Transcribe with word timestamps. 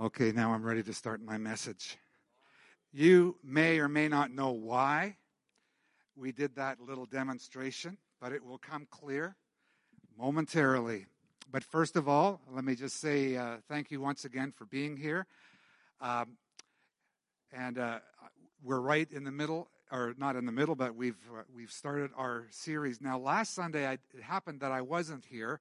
Okay, 0.00 0.30
now 0.30 0.54
I'm 0.54 0.62
ready 0.62 0.84
to 0.84 0.92
start 0.92 1.20
my 1.20 1.38
message. 1.38 1.96
You 2.92 3.34
may 3.42 3.80
or 3.80 3.88
may 3.88 4.06
not 4.06 4.30
know 4.30 4.52
why 4.52 5.16
we 6.14 6.30
did 6.30 6.54
that 6.54 6.80
little 6.80 7.04
demonstration, 7.04 7.98
but 8.20 8.30
it 8.30 8.44
will 8.44 8.58
come 8.58 8.86
clear 8.92 9.34
momentarily. 10.16 11.06
But 11.50 11.64
first 11.64 11.96
of 11.96 12.08
all, 12.08 12.40
let 12.48 12.62
me 12.62 12.76
just 12.76 13.00
say 13.00 13.34
uh, 13.34 13.56
thank 13.68 13.90
you 13.90 14.00
once 14.00 14.24
again 14.24 14.52
for 14.56 14.66
being 14.66 14.96
here. 14.96 15.26
Um, 16.00 16.36
and 17.52 17.76
uh, 17.76 17.98
we're 18.62 18.78
right 18.78 19.10
in 19.10 19.24
the 19.24 19.32
middle, 19.32 19.66
or 19.90 20.14
not 20.16 20.36
in 20.36 20.46
the 20.46 20.52
middle, 20.52 20.76
but 20.76 20.94
we've 20.94 21.18
uh, 21.36 21.42
we've 21.52 21.72
started 21.72 22.12
our 22.16 22.46
series 22.50 23.00
now. 23.00 23.18
Last 23.18 23.52
Sunday, 23.52 23.84
I, 23.84 23.94
it 23.94 24.22
happened 24.22 24.60
that 24.60 24.70
I 24.70 24.80
wasn't 24.80 25.24
here, 25.24 25.58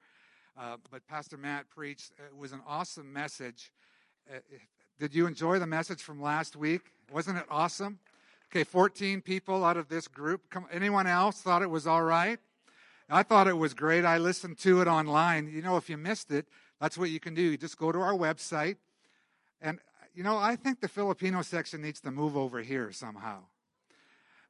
uh, 0.55 0.77
but 0.91 1.07
Pastor 1.07 1.37
Matt 1.37 1.71
preached. 1.71 2.11
It 2.19 2.37
was 2.37 2.51
an 2.51 2.61
awesome 2.67 3.11
message 3.11 3.71
did 4.99 5.13
you 5.13 5.27
enjoy 5.27 5.59
the 5.59 5.67
message 5.67 6.01
from 6.01 6.21
last 6.21 6.55
week? 6.55 6.81
Wasn't 7.11 7.37
it 7.37 7.45
awesome? 7.49 7.99
Okay, 8.51 8.63
14 8.63 9.21
people 9.21 9.63
out 9.65 9.77
of 9.77 9.89
this 9.89 10.07
group. 10.07 10.49
Come, 10.49 10.65
anyone 10.71 11.07
else 11.07 11.41
thought 11.41 11.61
it 11.61 11.69
was 11.69 11.85
all 11.85 12.03
right? 12.03 12.39
I 13.09 13.23
thought 13.23 13.47
it 13.47 13.57
was 13.57 13.73
great. 13.73 14.05
I 14.05 14.17
listened 14.17 14.57
to 14.59 14.81
it 14.81 14.87
online. 14.87 15.49
You 15.49 15.61
know, 15.61 15.77
if 15.77 15.89
you 15.89 15.97
missed 15.97 16.31
it, 16.31 16.47
that's 16.79 16.97
what 16.97 17.09
you 17.09 17.19
can 17.19 17.33
do. 17.33 17.41
You 17.41 17.57
just 17.57 17.77
go 17.77 17.91
to 17.91 17.99
our 17.99 18.13
website. 18.13 18.77
And, 19.61 19.79
you 20.13 20.23
know, 20.23 20.37
I 20.37 20.55
think 20.55 20.81
the 20.81 20.87
Filipino 20.87 21.41
section 21.41 21.81
needs 21.81 22.01
to 22.01 22.11
move 22.11 22.35
over 22.35 22.61
here 22.61 22.91
somehow. 22.91 23.39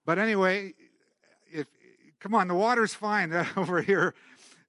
But 0.05 0.17
anyway, 0.17 0.73
if 1.51 1.67
come 2.19 2.33
on, 2.33 2.47
the 2.47 2.55
water's 2.55 2.93
fine 2.93 3.33
over 3.57 3.81
here. 3.81 4.15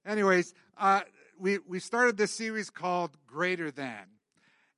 Anyways, 0.05 0.53
uh, 0.77 1.01
we, 1.39 1.59
we 1.59 1.79
started 1.79 2.17
this 2.17 2.31
series 2.31 2.69
called 2.69 3.11
Greater 3.27 3.71
Than. 3.71 4.05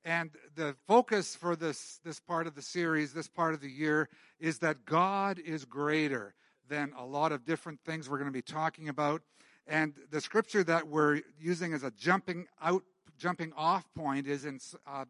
And 0.03 0.31
the 0.55 0.75
focus 0.87 1.35
for 1.35 1.55
this, 1.55 1.99
this 2.03 2.19
part 2.19 2.47
of 2.47 2.55
the 2.55 2.61
series, 2.61 3.13
this 3.13 3.27
part 3.27 3.53
of 3.53 3.61
the 3.61 3.69
year, 3.69 4.09
is 4.39 4.59
that 4.59 4.85
God 4.85 5.37
is 5.39 5.65
greater 5.65 6.33
than 6.67 6.93
a 6.97 7.05
lot 7.05 7.31
of 7.31 7.45
different 7.45 7.81
things 7.85 8.09
we're 8.09 8.17
going 8.17 8.29
to 8.29 8.33
be 8.33 8.41
talking 8.41 8.89
about. 8.89 9.21
And 9.67 9.93
the 10.09 10.21
scripture 10.21 10.63
that 10.63 10.87
we're 10.87 11.21
using 11.39 11.73
as 11.73 11.83
a 11.83 11.91
jumping 11.91 12.47
out, 12.61 12.83
jumping 13.17 13.53
off 13.55 13.85
point 13.95 14.25
is 14.25 14.45
in 14.45 14.59
uh, 14.87 15.05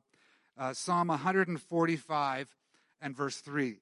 uh, 0.58 0.74
Psalm 0.74 1.08
145 1.08 2.56
and 3.02 3.16
verse 3.16 3.38
3. 3.38 3.78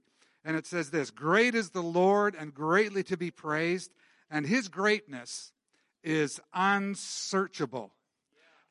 And 0.45 0.55
it 0.55 0.67
says 0.67 0.91
this 0.91 1.09
Great 1.09 1.55
is 1.55 1.71
the 1.71 1.81
Lord 1.81 2.35
and 2.35 2.53
greatly 2.53 3.03
to 3.03 3.17
be 3.17 3.31
praised, 3.31 3.91
and 4.29 4.45
his 4.45 4.67
greatness 4.67 5.51
is 6.03 6.39
unsearchable. 6.53 7.91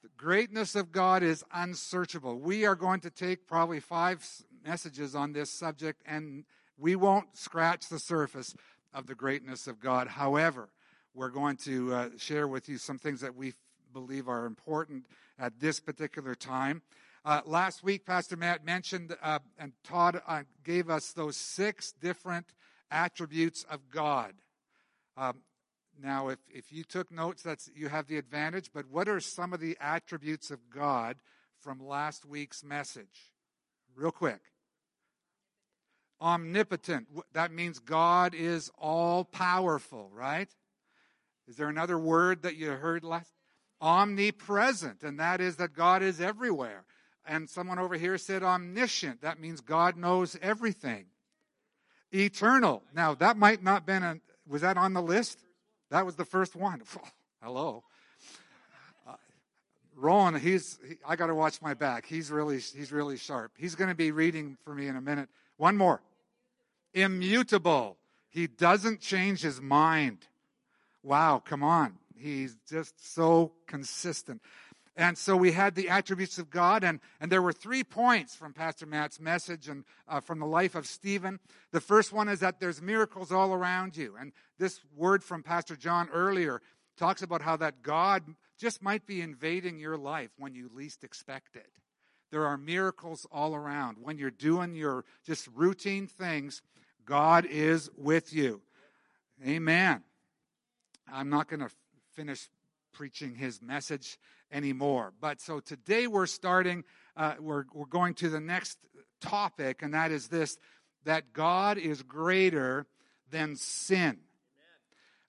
The 0.00 0.08
greatness 0.16 0.76
of 0.76 0.92
God 0.92 1.24
is 1.24 1.44
unsearchable. 1.52 2.38
We 2.38 2.64
are 2.64 2.76
going 2.76 3.00
to 3.00 3.10
take 3.10 3.48
probably 3.48 3.80
five 3.80 4.24
messages 4.64 5.16
on 5.16 5.32
this 5.32 5.50
subject, 5.50 6.02
and 6.06 6.44
we 6.76 6.94
won't 6.94 7.36
scratch 7.36 7.88
the 7.88 7.98
surface 7.98 8.54
of 8.94 9.08
the 9.08 9.16
greatness 9.16 9.66
of 9.66 9.80
God. 9.80 10.06
However, 10.06 10.68
we're 11.14 11.30
going 11.30 11.56
to 11.58 11.92
uh, 11.92 12.08
share 12.16 12.46
with 12.46 12.68
you 12.68 12.78
some 12.78 12.96
things 12.96 13.20
that 13.22 13.34
we 13.34 13.54
believe 13.92 14.28
are 14.28 14.46
important 14.46 15.04
at 15.36 15.58
this 15.58 15.80
particular 15.80 16.36
time. 16.36 16.82
Uh, 17.24 17.40
last 17.44 17.82
week, 17.82 18.06
Pastor 18.06 18.36
Matt 18.36 18.64
mentioned 18.64 19.16
uh, 19.20 19.40
and 19.58 19.72
Todd 19.82 20.22
uh, 20.28 20.44
gave 20.62 20.88
us 20.88 21.10
those 21.10 21.36
six 21.36 21.90
different 21.90 22.46
attributes 22.92 23.64
of 23.64 23.90
God. 23.90 24.34
Um, 25.16 25.38
now, 26.00 26.28
if, 26.28 26.38
if 26.48 26.72
you 26.72 26.84
took 26.84 27.10
notes, 27.10 27.42
that's 27.42 27.70
you 27.74 27.88
have 27.88 28.06
the 28.06 28.18
advantage. 28.18 28.70
But 28.72 28.86
what 28.90 29.08
are 29.08 29.20
some 29.20 29.52
of 29.52 29.60
the 29.60 29.76
attributes 29.80 30.50
of 30.50 30.70
God 30.70 31.16
from 31.60 31.84
last 31.84 32.24
week's 32.24 32.62
message? 32.62 33.32
Real 33.96 34.12
quick. 34.12 34.40
Omnipotent. 36.20 37.08
That 37.32 37.52
means 37.52 37.78
God 37.78 38.34
is 38.34 38.70
all 38.78 39.24
powerful, 39.24 40.10
right? 40.12 40.48
Is 41.48 41.56
there 41.56 41.68
another 41.68 41.98
word 41.98 42.42
that 42.42 42.56
you 42.56 42.70
heard 42.70 43.04
last? 43.04 43.32
Omnipresent, 43.80 45.04
and 45.04 45.20
that 45.20 45.40
is 45.40 45.56
that 45.56 45.72
God 45.72 46.02
is 46.02 46.20
everywhere. 46.20 46.84
And 47.24 47.48
someone 47.48 47.78
over 47.78 47.94
here 47.94 48.18
said 48.18 48.42
omniscient. 48.42 49.22
That 49.22 49.40
means 49.40 49.60
God 49.60 49.96
knows 49.96 50.36
everything. 50.42 51.06
Eternal. 52.12 52.82
Now, 52.94 53.14
that 53.14 53.36
might 53.36 53.62
not 53.62 53.86
been 53.86 54.02
a, 54.02 54.18
was 54.46 54.62
that 54.62 54.76
on 54.76 54.94
the 54.94 55.02
list? 55.02 55.38
That 55.90 56.04
was 56.04 56.16
the 56.16 56.24
first 56.24 56.54
one. 56.54 56.82
Hello. 57.42 57.84
Uh, 59.06 59.14
Ron, 59.96 60.34
he's 60.34 60.78
he, 60.86 60.96
I 61.06 61.16
got 61.16 61.28
to 61.28 61.34
watch 61.34 61.62
my 61.62 61.74
back. 61.74 62.06
He's 62.06 62.30
really 62.30 62.58
he's 62.58 62.92
really 62.92 63.16
sharp. 63.16 63.52
He's 63.56 63.74
going 63.74 63.88
to 63.88 63.96
be 63.96 64.10
reading 64.10 64.56
for 64.64 64.74
me 64.74 64.86
in 64.88 64.96
a 64.96 65.00
minute. 65.00 65.28
One 65.56 65.76
more. 65.76 66.02
Immutable. 66.94 67.96
He 68.30 68.46
doesn't 68.46 69.00
change 69.00 69.40
his 69.42 69.60
mind. 69.60 70.18
Wow, 71.02 71.42
come 71.44 71.62
on. 71.62 71.94
He's 72.16 72.56
just 72.68 73.14
so 73.14 73.52
consistent. 73.66 74.42
And 74.98 75.16
so 75.16 75.36
we 75.36 75.52
had 75.52 75.76
the 75.76 75.90
attributes 75.90 76.38
of 76.38 76.50
God, 76.50 76.82
and, 76.82 76.98
and 77.20 77.30
there 77.30 77.40
were 77.40 77.52
three 77.52 77.84
points 77.84 78.34
from 78.34 78.52
Pastor 78.52 78.84
Matt's 78.84 79.20
message 79.20 79.68
and 79.68 79.84
uh, 80.08 80.18
from 80.18 80.40
the 80.40 80.46
life 80.46 80.74
of 80.74 80.88
Stephen. 80.88 81.38
The 81.70 81.80
first 81.80 82.12
one 82.12 82.28
is 82.28 82.40
that 82.40 82.58
there's 82.58 82.82
miracles 82.82 83.30
all 83.30 83.54
around 83.54 83.96
you. 83.96 84.16
And 84.18 84.32
this 84.58 84.80
word 84.96 85.22
from 85.22 85.44
Pastor 85.44 85.76
John 85.76 86.08
earlier 86.08 86.60
talks 86.96 87.22
about 87.22 87.42
how 87.42 87.56
that 87.58 87.82
God 87.82 88.24
just 88.58 88.82
might 88.82 89.06
be 89.06 89.20
invading 89.20 89.78
your 89.78 89.96
life 89.96 90.30
when 90.36 90.52
you 90.52 90.68
least 90.74 91.04
expect 91.04 91.54
it. 91.54 91.70
There 92.32 92.44
are 92.44 92.58
miracles 92.58 93.24
all 93.30 93.54
around. 93.54 93.98
When 94.02 94.18
you're 94.18 94.32
doing 94.32 94.74
your 94.74 95.04
just 95.24 95.46
routine 95.54 96.08
things, 96.08 96.60
God 97.04 97.46
is 97.46 97.88
with 97.96 98.32
you. 98.32 98.62
Amen. 99.46 100.02
I'm 101.10 101.30
not 101.30 101.46
going 101.46 101.60
to 101.60 101.70
finish 102.14 102.48
preaching 102.92 103.36
his 103.36 103.62
message 103.62 104.18
anymore. 104.52 105.12
But 105.20 105.40
so 105.40 105.60
today 105.60 106.06
we're 106.06 106.26
starting, 106.26 106.84
uh, 107.16 107.34
we're, 107.40 107.64
we're 107.72 107.86
going 107.86 108.14
to 108.14 108.28
the 108.28 108.40
next 108.40 108.78
topic, 109.20 109.82
and 109.82 109.94
that 109.94 110.10
is 110.10 110.28
this 110.28 110.58
that 111.04 111.32
God 111.32 111.78
is 111.78 112.02
greater 112.02 112.86
than 113.30 113.56
sin. 113.56 114.18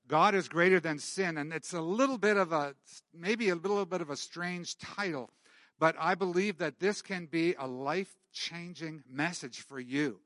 God 0.10 0.34
is 0.34 0.50
greater 0.50 0.80
than 0.80 0.98
sin. 0.98 1.38
And 1.38 1.54
it's 1.54 1.72
a 1.74 1.82
little 1.82 2.18
bit 2.18 2.36
of 2.36 2.52
a, 2.52 2.76
maybe 3.14 3.50
a 3.50 3.56
little 3.56 3.86
bit 3.86 4.02
of 4.02 4.10
a 4.10 4.18
strange 4.18 4.78
title, 4.78 5.30
but 5.80 5.96
I 6.00 6.16
believe 6.16 6.58
that 6.58 6.80
this 6.80 7.02
can 7.02 7.28
be 7.28 7.54
a 7.58 7.68
life 7.68 8.14
changing 8.34 9.04
message 9.10 9.60
for 9.62 9.80
you. 9.80 10.20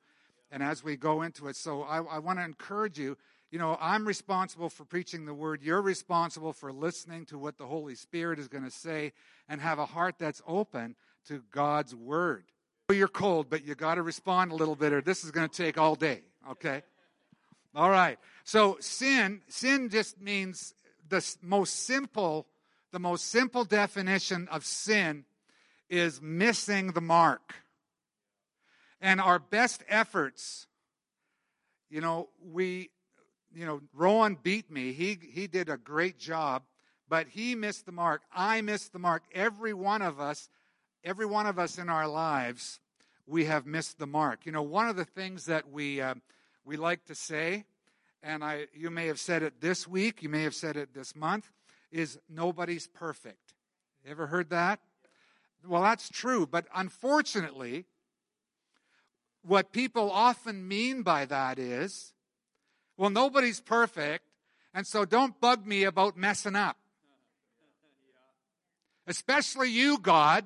And 0.49 0.63
as 0.63 0.83
we 0.83 0.95
go 0.95 1.21
into 1.21 1.47
it, 1.47 1.55
so 1.55 1.83
I, 1.83 1.97
I 1.97 2.19
want 2.19 2.39
to 2.39 2.45
encourage 2.45 2.97
you 2.97 3.17
you 3.53 3.59
know, 3.59 3.77
I'm 3.79 4.07
responsible 4.07 4.67
for 4.67 4.83
preaching 4.83 5.27
the 5.27 5.33
word. 5.35 5.61
You're 5.61 5.79
responsible 5.79 6.53
for 6.53 6.73
listening 6.73 7.27
to 7.27 7.37
what 7.37 7.59
the 7.59 7.67
Holy 7.67 7.93
Spirit 7.93 8.39
is 8.39 8.47
going 8.47 8.63
to 8.63 8.71
say 8.71 9.13
and 9.47 9.61
have 9.61 9.77
a 9.77 9.85
heart 9.85 10.15
that's 10.17 10.41
open 10.47 10.95
to 11.27 11.43
God's 11.51 11.93
word. 11.93 12.45
You're 12.89 13.07
cold, 13.07 13.51
but 13.51 13.63
you 13.63 13.75
got 13.75 13.95
to 13.95 14.01
respond 14.01 14.53
a 14.53 14.55
little 14.55 14.75
bit, 14.75 14.91
or 14.91 15.01
this 15.01 15.23
is 15.23 15.29
going 15.29 15.47
to 15.47 15.55
take 15.55 15.77
all 15.77 15.93
day, 15.93 16.21
okay? 16.49 16.81
All 17.75 17.91
right. 17.91 18.17
So 18.43 18.77
sin, 18.79 19.41
sin 19.49 19.89
just 19.89 20.19
means 20.19 20.73
the 21.09 21.23
most 21.43 21.85
simple, 21.85 22.47
the 22.91 22.97
most 22.97 23.29
simple 23.29 23.65
definition 23.65 24.47
of 24.47 24.65
sin 24.65 25.25
is 25.91 26.19
missing 26.23 26.93
the 26.93 27.01
mark. 27.01 27.53
And 28.99 29.21
our 29.21 29.37
best 29.37 29.83
efforts, 29.87 30.65
you 31.91 32.01
know, 32.01 32.29
we 32.43 32.89
you 33.55 33.65
know, 33.65 33.81
Rowan 33.93 34.37
beat 34.41 34.71
me. 34.71 34.93
He, 34.93 35.17
he 35.21 35.47
did 35.47 35.69
a 35.69 35.77
great 35.77 36.17
job, 36.17 36.63
but 37.07 37.27
he 37.27 37.55
missed 37.55 37.85
the 37.85 37.91
mark. 37.91 38.21
I 38.33 38.61
missed 38.61 38.93
the 38.93 38.99
mark. 38.99 39.23
Every 39.33 39.73
one 39.73 40.01
of 40.01 40.19
us, 40.19 40.49
every 41.03 41.25
one 41.25 41.45
of 41.45 41.59
us 41.59 41.77
in 41.77 41.89
our 41.89 42.07
lives, 42.07 42.79
we 43.25 43.45
have 43.45 43.65
missed 43.65 43.99
the 43.99 44.07
mark. 44.07 44.45
You 44.45 44.51
know, 44.51 44.61
one 44.61 44.87
of 44.87 44.95
the 44.95 45.05
things 45.05 45.45
that 45.45 45.69
we, 45.71 46.01
uh, 46.01 46.15
we 46.65 46.77
like 46.77 47.05
to 47.05 47.15
say, 47.15 47.65
and 48.21 48.43
I, 48.43 48.67
you 48.73 48.89
may 48.89 49.07
have 49.07 49.19
said 49.19 49.43
it 49.43 49.61
this 49.61 49.87
week, 49.87 50.23
you 50.23 50.29
may 50.29 50.43
have 50.43 50.55
said 50.55 50.77
it 50.77 50.93
this 50.93 51.15
month, 51.15 51.51
is 51.91 52.17
nobody's 52.29 52.87
perfect. 52.87 53.53
Ever 54.05 54.27
heard 54.27 54.49
that? 54.49 54.79
Well, 55.65 55.81
that's 55.81 56.09
true, 56.09 56.45
but 56.45 56.65
unfortunately, 56.75 57.85
what 59.43 59.71
people 59.71 60.11
often 60.11 60.67
mean 60.67 61.03
by 61.03 61.25
that 61.25 61.59
is 61.59 62.12
well, 62.97 63.09
nobody's 63.09 63.59
perfect, 63.59 64.25
and 64.73 64.85
so 64.85 65.05
don't 65.05 65.39
bug 65.39 65.65
me 65.65 65.83
about 65.83 66.17
messing 66.17 66.55
up. 66.55 66.77
Especially 69.07 69.69
you, 69.69 69.97
God. 69.99 70.45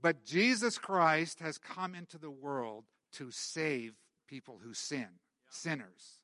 But 0.00 0.24
Jesus 0.24 0.78
Christ 0.78 1.40
has 1.40 1.58
come 1.58 1.94
into 1.94 2.18
the 2.18 2.30
world 2.30 2.84
to 3.14 3.30
save 3.30 3.94
people 4.28 4.60
who 4.62 4.74
sin, 4.74 5.08
sinners. 5.48 6.20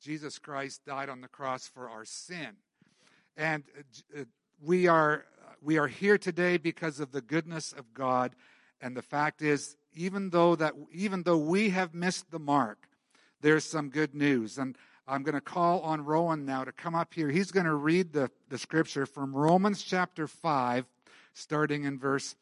Jesus 0.00 0.38
Christ 0.38 0.84
died 0.84 1.08
on 1.08 1.20
the 1.20 1.28
cross 1.28 1.66
for 1.66 1.88
our 1.88 2.04
sin. 2.04 2.56
And 3.36 3.64
uh, 4.16 4.24
we 4.60 4.86
are 4.86 5.24
we 5.62 5.78
are 5.78 5.88
here 5.88 6.18
today 6.18 6.58
because 6.58 7.00
of 7.00 7.12
the 7.12 7.20
goodness 7.20 7.72
of 7.72 7.94
God, 7.94 8.34
and 8.80 8.96
the 8.96 9.02
fact 9.02 9.42
is, 9.42 9.76
even 9.94 10.30
though 10.30 10.56
that 10.56 10.74
even 10.92 11.22
though 11.22 11.38
we 11.38 11.70
have 11.70 11.94
missed 11.94 12.30
the 12.30 12.38
mark, 12.38 12.88
there's 13.40 13.64
some 13.64 13.88
good 13.88 14.14
news. 14.14 14.58
And 14.58 14.76
I'm 15.08 15.22
going 15.22 15.34
to 15.34 15.40
call 15.40 15.80
on 15.80 16.04
Rowan 16.04 16.44
now 16.44 16.64
to 16.64 16.72
come 16.72 16.94
up 16.94 17.14
here. 17.14 17.30
He's 17.30 17.50
going 17.50 17.66
to 17.66 17.74
read 17.74 18.12
the, 18.12 18.30
the 18.48 18.58
scripture 18.58 19.06
from 19.06 19.34
Romans 19.34 19.82
chapter 19.82 20.26
5, 20.26 20.84
starting 21.32 21.84
in 21.84 21.98
verse 21.98 22.34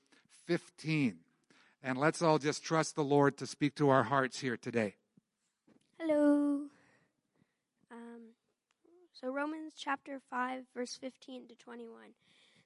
15. 0.47 1.19
And 1.83 1.99
let's 1.99 2.23
all 2.23 2.39
just 2.39 2.65
trust 2.65 2.97
the 2.97 3.05
Lord 3.05 3.37
to 3.39 3.47
speak 3.47 3.75
to 3.77 3.91
our 3.91 4.05
hearts 4.05 4.41
here 4.41 4.57
today. 4.57 4.95
Hello. 6.01 6.63
Um, 7.93 8.33
so, 9.13 9.29
Romans 9.29 9.75
chapter 9.79 10.19
5, 10.31 10.65
verse 10.75 10.97
15 10.97 11.49
to 11.49 11.55
21. 11.55 12.15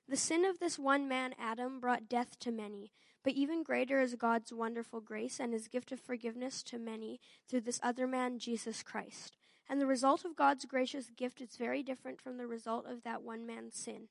The 0.09 0.17
sin 0.17 0.44
of 0.44 0.61
this 0.61 0.79
one 0.79 1.09
man, 1.09 1.35
Adam, 1.38 1.81
brought 1.81 2.09
death 2.09 2.38
to 2.41 2.53
many. 2.53 2.93
But 3.25 3.35
even 3.35 3.62
greater 3.62 4.00
is 4.00 4.15
God's 4.15 4.53
wonderful 4.53 5.00
grace 5.00 5.41
and 5.41 5.53
his 5.53 5.69
gift 5.69 5.93
of 5.93 6.00
forgiveness 6.00 6.62
to 6.65 6.79
many 6.79 7.20
through 7.49 7.62
this 7.62 7.81
other 7.82 8.06
man, 8.06 8.38
Jesus 8.38 8.82
Christ. 8.82 9.37
And 9.69 9.81
the 9.81 9.87
result 9.87 10.25
of 10.25 10.37
God's 10.37 10.65
gracious 10.65 11.11
gift 11.15 11.41
is 11.41 11.56
very 11.56 11.82
different 11.82 12.20
from 12.20 12.38
the 12.38 12.47
result 12.47 12.87
of 12.87 13.03
that 13.03 13.23
one 13.23 13.47
man's 13.47 13.76
sin. 13.76 14.09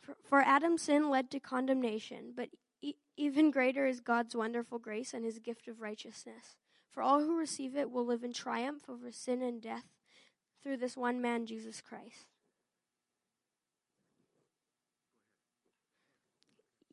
For, 0.00 0.16
for 0.22 0.40
Adam's 0.40 0.82
sin 0.82 1.08
led 1.08 1.30
to 1.30 1.40
condemnation, 1.40 2.32
but 2.34 2.48
e- 2.82 2.94
even 3.16 3.50
greater 3.50 3.86
is 3.86 4.00
God's 4.00 4.34
wonderful 4.34 4.78
grace 4.78 5.14
and 5.14 5.24
his 5.24 5.38
gift 5.38 5.68
of 5.68 5.80
righteousness. 5.80 6.56
For 6.90 7.02
all 7.02 7.20
who 7.20 7.38
receive 7.38 7.76
it 7.76 7.90
will 7.90 8.04
live 8.04 8.24
in 8.24 8.32
triumph 8.32 8.88
over 8.88 9.12
sin 9.12 9.42
and 9.42 9.60
death 9.62 9.86
through 10.62 10.78
this 10.78 10.96
one 10.96 11.20
man, 11.20 11.46
Jesus 11.46 11.80
Christ. 11.80 12.33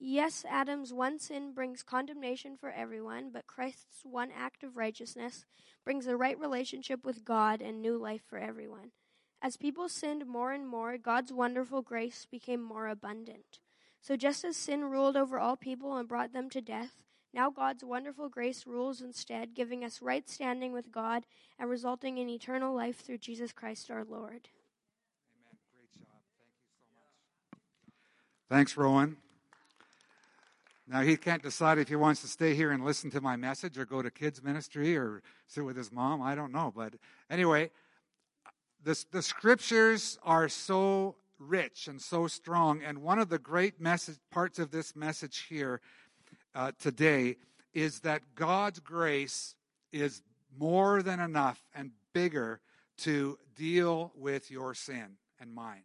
Yes, 0.03 0.45
Adam's 0.49 0.91
one 0.91 1.19
sin 1.19 1.53
brings 1.53 1.83
condemnation 1.83 2.57
for 2.57 2.71
everyone, 2.71 3.29
but 3.31 3.45
Christ's 3.45 4.01
one 4.03 4.29
act 4.35 4.63
of 4.63 4.75
righteousness 4.75 5.45
brings 5.85 6.07
a 6.07 6.17
right 6.17 6.39
relationship 6.39 7.05
with 7.05 7.23
God 7.23 7.61
and 7.61 7.79
new 7.79 7.97
life 7.99 8.23
for 8.27 8.39
everyone. 8.39 8.93
As 9.43 9.57
people 9.57 9.87
sinned 9.87 10.25
more 10.25 10.53
and 10.53 10.67
more, 10.67 10.97
God's 10.97 11.31
wonderful 11.31 11.83
grace 11.83 12.25
became 12.25 12.63
more 12.63 12.87
abundant. 12.87 13.59
So 14.01 14.15
just 14.15 14.43
as 14.43 14.57
sin 14.57 14.85
ruled 14.85 15.15
over 15.15 15.37
all 15.37 15.55
people 15.55 15.95
and 15.95 16.09
brought 16.09 16.33
them 16.33 16.49
to 16.49 16.61
death, 16.61 17.03
now 17.31 17.51
God's 17.51 17.83
wonderful 17.83 18.27
grace 18.27 18.65
rules 18.65 19.01
instead, 19.01 19.53
giving 19.53 19.83
us 19.83 20.01
right 20.01 20.27
standing 20.27 20.73
with 20.73 20.91
God 20.91 21.27
and 21.59 21.69
resulting 21.69 22.17
in 22.17 22.27
eternal 22.27 22.75
life 22.75 23.01
through 23.01 23.19
Jesus 23.19 23.53
Christ 23.53 23.91
our 23.91 24.03
Lord. 24.03 24.49
Amen. 25.29 25.59
Great 25.71 25.91
job. 25.91 26.21
Thank 26.39 26.53
you 26.55 26.71
so 26.73 26.79
much. 27.51 27.59
Thanks, 28.49 28.75
Rowan. 28.75 29.17
Now, 30.91 31.03
he 31.03 31.15
can't 31.15 31.41
decide 31.41 31.77
if 31.77 31.87
he 31.87 31.95
wants 31.95 32.19
to 32.19 32.27
stay 32.27 32.53
here 32.53 32.71
and 32.71 32.83
listen 32.83 33.09
to 33.11 33.21
my 33.21 33.37
message 33.37 33.77
or 33.77 33.85
go 33.85 34.01
to 34.01 34.11
kids' 34.11 34.43
ministry 34.43 34.97
or 34.97 35.23
sit 35.47 35.63
with 35.63 35.77
his 35.77 35.89
mom. 35.89 36.21
I 36.21 36.35
don't 36.35 36.51
know. 36.51 36.73
But 36.75 36.95
anyway, 37.29 37.71
the, 38.83 39.01
the 39.09 39.21
scriptures 39.21 40.19
are 40.21 40.49
so 40.49 41.15
rich 41.39 41.87
and 41.87 42.01
so 42.01 42.27
strong. 42.27 42.83
And 42.83 42.97
one 42.97 43.19
of 43.19 43.29
the 43.29 43.39
great 43.39 43.79
message, 43.79 44.17
parts 44.31 44.59
of 44.59 44.71
this 44.71 44.93
message 44.93 45.45
here 45.47 45.79
uh, 46.53 46.73
today 46.77 47.37
is 47.73 48.01
that 48.01 48.35
God's 48.35 48.79
grace 48.79 49.55
is 49.93 50.21
more 50.59 51.01
than 51.01 51.21
enough 51.21 51.63
and 51.73 51.91
bigger 52.11 52.59
to 52.97 53.39
deal 53.55 54.11
with 54.13 54.51
your 54.51 54.73
sin 54.73 55.15
and 55.39 55.55
mine. 55.55 55.83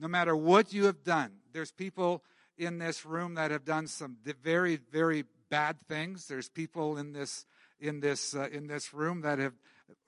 No 0.00 0.08
matter 0.08 0.34
what 0.34 0.72
you 0.72 0.86
have 0.86 1.04
done, 1.04 1.32
there's 1.52 1.70
people 1.70 2.24
in 2.58 2.78
this 2.78 3.06
room 3.06 3.34
that 3.34 3.50
have 3.50 3.64
done 3.64 3.86
some 3.86 4.16
very, 4.42 4.76
very 4.76 5.24
bad 5.48 5.76
things. 5.88 6.26
There's 6.26 6.48
people 6.48 6.98
in 6.98 7.12
this 7.12 7.46
in 7.80 8.00
this 8.00 8.34
uh, 8.34 8.48
in 8.50 8.66
this 8.66 8.92
room 8.92 9.22
that 9.22 9.38
have 9.38 9.54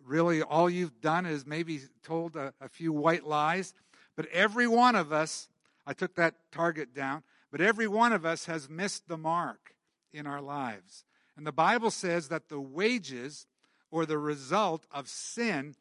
really 0.04 0.42
all 0.42 0.68
you've 0.68 1.00
done 1.00 1.26
is 1.26 1.46
maybe 1.46 1.80
told 2.02 2.36
a, 2.36 2.52
a 2.60 2.68
few 2.68 2.92
white 2.92 3.26
lies. 3.26 3.72
But 4.16 4.26
every 4.26 4.66
one 4.66 4.96
of 4.96 5.12
us, 5.12 5.48
I 5.86 5.92
took 5.92 6.16
that 6.16 6.34
target 6.52 6.94
down. 6.94 7.22
But 7.50 7.60
every 7.60 7.88
one 7.88 8.12
of 8.12 8.24
us 8.24 8.44
has 8.46 8.68
missed 8.68 9.08
the 9.08 9.16
mark 9.16 9.74
in 10.12 10.26
our 10.26 10.40
lives. 10.40 11.04
And 11.36 11.46
the 11.46 11.52
Bible 11.52 11.90
says 11.90 12.28
that 12.28 12.48
the 12.48 12.60
wages 12.60 13.46
or 13.90 14.06
the 14.06 14.18
result 14.18 14.86
of 14.92 15.08
sin 15.08 15.74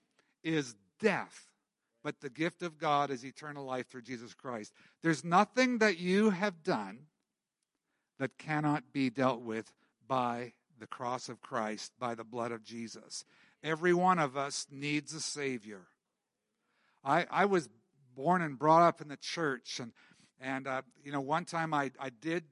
is 0.43 0.75
death 0.99 1.48
but 2.03 2.21
the 2.21 2.29
gift 2.29 2.61
of 2.61 2.77
God 2.77 3.11
is 3.11 3.25
eternal 3.25 3.65
life 3.65 3.89
through 3.89 4.03
Jesus 4.03 4.33
Christ. 4.33 4.73
There's 5.01 5.23
nothing 5.23 5.79
that 5.79 5.97
you 5.97 6.29
have 6.29 6.63
done 6.63 7.07
that 8.19 8.37
cannot 8.37 8.91
be 8.91 9.09
dealt 9.09 9.41
with 9.41 9.71
by 10.07 10.53
the 10.79 10.87
cross 10.87 11.29
of 11.29 11.41
Christ, 11.41 11.91
by 11.99 12.15
the 12.15 12.23
blood 12.23 12.51
of 12.51 12.63
Jesus. 12.63 13.25
Every 13.63 13.93
one 13.93 14.19
of 14.19 14.37
us 14.37 14.67
needs 14.71 15.13
a 15.13 15.19
Savior. 15.19 15.87
I, 17.03 17.25
I 17.29 17.45
was 17.45 17.69
born 18.15 18.41
and 18.41 18.57
brought 18.57 18.81
up 18.81 19.01
in 19.01 19.07
the 19.07 19.17
church, 19.17 19.79
and, 19.79 19.91
and 20.39 20.67
uh, 20.67 20.81
you 21.03 21.11
know, 21.11 21.21
one 21.21 21.45
time 21.45 21.73
I, 21.73 21.91
I 21.99 22.09
did 22.09 22.43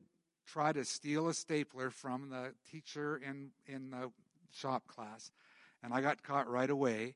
try 0.46 0.72
to 0.72 0.86
steal 0.86 1.28
a 1.28 1.34
stapler 1.34 1.90
from 1.90 2.30
the 2.30 2.54
teacher 2.70 3.18
in, 3.18 3.52
in 3.66 3.92
the 3.92 4.12
shop 4.54 4.88
class, 4.88 5.32
and 5.84 5.94
I 5.94 6.02
got 6.02 6.24
caught 6.24 6.50
right 6.50 6.70
away 6.70 7.16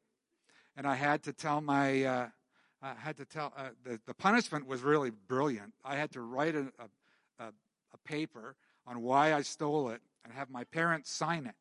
and 0.82 0.88
I 0.88 0.96
had 0.96 1.22
to 1.26 1.32
tell 1.32 1.62
my, 1.62 2.04
uh, 2.04 2.28
I 2.82 2.94
had 2.98 3.18
to 3.18 3.26
tell, 3.26 3.54
uh, 3.56 3.70
the, 3.84 4.00
the 4.08 4.16
punishment 4.16 4.66
was 4.66 4.82
really 4.82 5.12
brilliant. 5.12 5.74
I 5.86 5.96
had 5.96 6.10
to 6.14 6.22
write 6.22 6.56
a, 6.56 6.72
a, 7.40 7.44
a 7.44 7.98
paper 8.04 8.56
on 8.88 9.04
why 9.04 9.36
I 9.36 9.44
stole 9.44 9.92
it 9.92 10.02
and 10.24 10.34
have 10.34 10.50
my 10.50 10.64
parents 10.64 11.12
sign 11.12 11.46
it. 11.46 11.54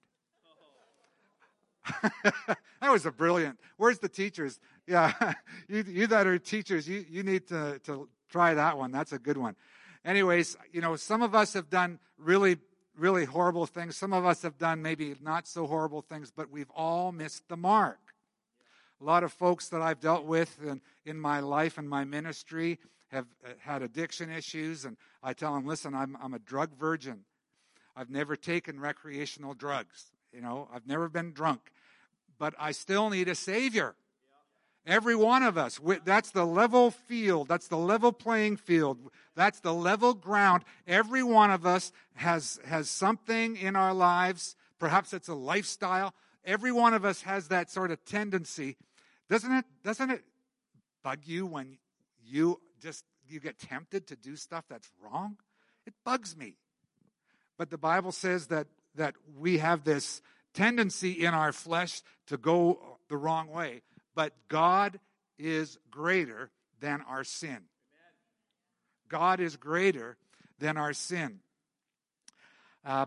that 2.81 2.91
was 2.91 3.05
a 3.05 3.11
brilliant. 3.11 3.61
Where's 3.77 3.99
the 3.99 4.09
teachers? 4.09 4.59
Yeah, 4.87 5.13
you, 5.69 5.85
you 5.87 6.07
that 6.07 6.27
are 6.27 6.39
teachers, 6.39 6.89
you, 6.89 7.05
you 7.07 7.23
need 7.23 7.47
to, 7.49 7.79
to 7.81 8.09
try 8.31 8.55
that 8.55 8.79
one. 8.79 8.91
That's 8.91 9.13
a 9.13 9.19
good 9.19 9.37
one. 9.37 9.55
Anyways, 10.03 10.57
you 10.73 10.81
know, 10.81 10.97
some 10.97 11.21
of 11.21 11.35
us 11.35 11.53
have 11.53 11.69
done 11.69 11.99
really, 12.17 12.57
really 12.97 13.27
horrible 13.27 13.67
things. 13.67 13.99
Some 13.99 14.15
of 14.15 14.25
us 14.25 14.41
have 14.41 14.57
done 14.57 14.81
maybe 14.81 15.15
not 15.21 15.47
so 15.47 15.67
horrible 15.67 16.01
things, 16.01 16.33
but 16.35 16.51
we've 16.51 16.71
all 16.71 17.13
missed 17.13 17.47
the 17.51 17.59
mark. 17.59 17.99
A 19.01 19.05
lot 19.05 19.25
of 19.25 19.33
folks 19.33 19.69
that 19.69 19.81
I've 19.81 20.01
dealt 20.01 20.27
with 20.27 20.59
in, 20.63 20.81
in 21.07 21.19
my 21.19 21.41
life 21.41 21.79
and 21.79 21.89
my 21.89 22.05
ministry 22.05 22.79
have 23.09 23.27
uh, 23.45 23.51
had 23.61 23.83
addiction 23.83 24.31
issues, 24.31 24.85
and 24.85 24.97
I 25.23 25.33
tell 25.33 25.55
them, 25.55 25.67
listen, 25.67 25.95
I'm, 25.95 26.17
I'm 26.23 26.35
a 26.35 26.39
drug 26.39 26.77
virgin. 26.79 27.21
I've 27.97 28.11
never 28.11 28.37
taken 28.37 28.79
recreational 28.79 29.55
drugs. 29.55 30.13
You 30.33 30.43
know, 30.43 30.69
I've 30.73 30.87
never 30.87 31.09
been 31.09 31.33
drunk, 31.33 31.73
but 32.39 32.55
I 32.59 32.73
still 32.73 33.11
need 33.11 33.29
a 33.29 33.35
Savior. 33.35 33.95
Every 34.87 35.17
one 35.17 35.43
of 35.43 35.59
us. 35.59 35.81
That's 36.05 36.31
the 36.31 36.47
level 36.47 36.91
field. 36.91 37.49
That's 37.49 37.69
the 37.69 37.77
level 37.77 38.13
playing 38.13 38.57
field. 38.57 38.99
That's 39.35 39.61
the 39.61 39.75
level 39.75 40.15
ground. 40.15 40.65
Every 40.87 41.23
one 41.23 41.51
of 41.51 41.67
us 41.67 41.93
has, 42.15 42.61
has 42.67 42.89
something 42.89 43.57
in 43.57 43.77
our 43.77 43.93
lives. 43.93 44.57
Perhaps 44.79 45.13
it's 45.13 45.29
a 45.29 45.35
lifestyle. 45.35 46.15
Every 46.45 46.73
one 46.73 46.95
of 46.95 47.05
us 47.05 47.23
has 47.23 47.49
that 47.49 47.71
sort 47.71 47.91
of 47.91 48.05
tendency 48.05 48.77
doesn't 49.31 49.53
it, 49.53 49.65
doesn't 49.85 50.11
it 50.11 50.25
bug 51.03 51.21
you 51.25 51.47
when 51.47 51.79
you 52.23 52.61
just 52.83 53.05
you 53.29 53.41
get 53.41 53.59
tempted 53.59 54.09
to 54.09 54.17
do 54.17 54.37
stuff 54.37 54.65
that's 54.69 54.91
wrong? 55.03 55.37
It 55.87 55.95
bugs 56.05 56.37
me. 56.37 56.57
But 57.57 57.71
the 57.71 57.79
Bible 57.79 58.13
says 58.13 58.49
that 58.49 58.67
that 58.97 59.15
we 59.39 59.59
have 59.59 59.85
this 59.85 60.21
tendency 60.53 61.25
in 61.25 61.33
our 61.33 61.53
flesh 61.53 62.03
to 62.27 62.37
go 62.37 62.99
the 63.09 63.17
wrong 63.17 63.49
way. 63.49 63.83
But 64.15 64.33
God 64.49 64.99
is 65.39 65.79
greater 65.91 66.51
than 66.81 67.01
our 67.03 67.23
sin. 67.23 67.59
God 69.09 69.41
is 69.41 69.57
greater 69.57 70.17
than 70.59 70.77
our 70.77 70.93
sin. 70.93 71.41
Uh, 72.85 73.07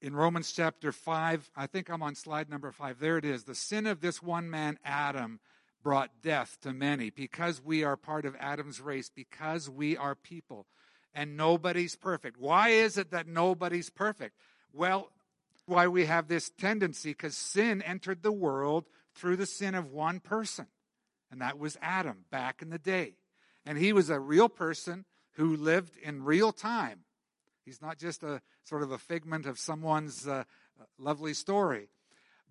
in 0.00 0.14
Romans 0.14 0.52
chapter 0.52 0.92
5, 0.92 1.50
I 1.56 1.66
think 1.66 1.88
I'm 1.88 2.02
on 2.02 2.14
slide 2.14 2.50
number 2.50 2.70
5. 2.70 2.98
There 2.98 3.18
it 3.18 3.24
is. 3.24 3.44
The 3.44 3.54
sin 3.54 3.86
of 3.86 4.00
this 4.00 4.22
one 4.22 4.50
man, 4.50 4.78
Adam, 4.84 5.40
brought 5.82 6.22
death 6.22 6.58
to 6.62 6.72
many 6.72 7.10
because 7.10 7.62
we 7.62 7.84
are 7.84 7.96
part 7.96 8.26
of 8.26 8.36
Adam's 8.38 8.80
race, 8.80 9.10
because 9.14 9.70
we 9.70 9.96
are 9.96 10.14
people. 10.14 10.66
And 11.14 11.36
nobody's 11.36 11.96
perfect. 11.96 12.38
Why 12.38 12.70
is 12.70 12.98
it 12.98 13.10
that 13.10 13.26
nobody's 13.26 13.88
perfect? 13.88 14.36
Well, 14.72 15.10
why 15.64 15.88
we 15.88 16.06
have 16.06 16.28
this 16.28 16.50
tendency 16.50 17.10
because 17.10 17.36
sin 17.36 17.82
entered 17.82 18.22
the 18.22 18.32
world 18.32 18.86
through 19.14 19.36
the 19.36 19.46
sin 19.46 19.74
of 19.74 19.90
one 19.90 20.20
person, 20.20 20.66
and 21.30 21.40
that 21.40 21.58
was 21.58 21.78
Adam 21.80 22.24
back 22.30 22.62
in 22.62 22.70
the 22.70 22.78
day. 22.78 23.14
And 23.64 23.78
he 23.78 23.92
was 23.92 24.10
a 24.10 24.20
real 24.20 24.48
person 24.48 25.06
who 25.32 25.56
lived 25.56 25.96
in 25.96 26.22
real 26.22 26.52
time 26.52 27.05
He's 27.66 27.82
not 27.82 27.98
just 27.98 28.22
a 28.22 28.40
sort 28.64 28.82
of 28.82 28.92
a 28.92 28.98
figment 28.98 29.44
of 29.44 29.58
someone's 29.58 30.26
uh, 30.26 30.44
lovely 30.98 31.34
story. 31.34 31.88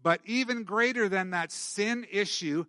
But 0.03 0.19
even 0.25 0.65
greater 0.65 1.09
than 1.09 1.31
that 1.31 1.51
sin 1.51 2.05
issue, 2.11 2.65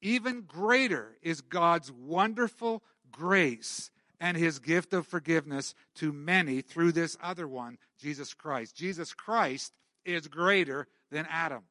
even 0.00 0.42
greater 0.42 1.16
is 1.22 1.42
God's 1.42 1.92
wonderful 1.92 2.82
grace 3.12 3.90
and 4.18 4.36
his 4.36 4.58
gift 4.58 4.94
of 4.94 5.06
forgiveness 5.06 5.74
to 5.96 6.12
many 6.12 6.62
through 6.62 6.92
this 6.92 7.16
other 7.22 7.46
one, 7.46 7.78
Jesus 8.00 8.32
Christ. 8.32 8.74
Jesus 8.74 9.12
Christ 9.12 9.72
is 10.04 10.26
greater 10.26 10.88
than 11.10 11.26
Adam. 11.30 11.64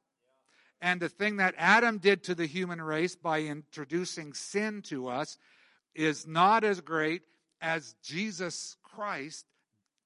And 0.80 1.00
the 1.00 1.10
thing 1.10 1.38
that 1.38 1.56
Adam 1.58 1.98
did 1.98 2.24
to 2.26 2.36
the 2.36 2.46
human 2.46 2.82
race 2.82 3.16
by 3.16 3.42
introducing 3.42 4.34
sin 4.34 4.84
to 4.84 5.08
us 5.08 5.38
is 5.96 6.28
not 6.28 6.64
as 6.64 6.82
great 6.82 7.24
as 7.62 7.96
Jesus 8.04 8.78
Christ, 8.84 9.46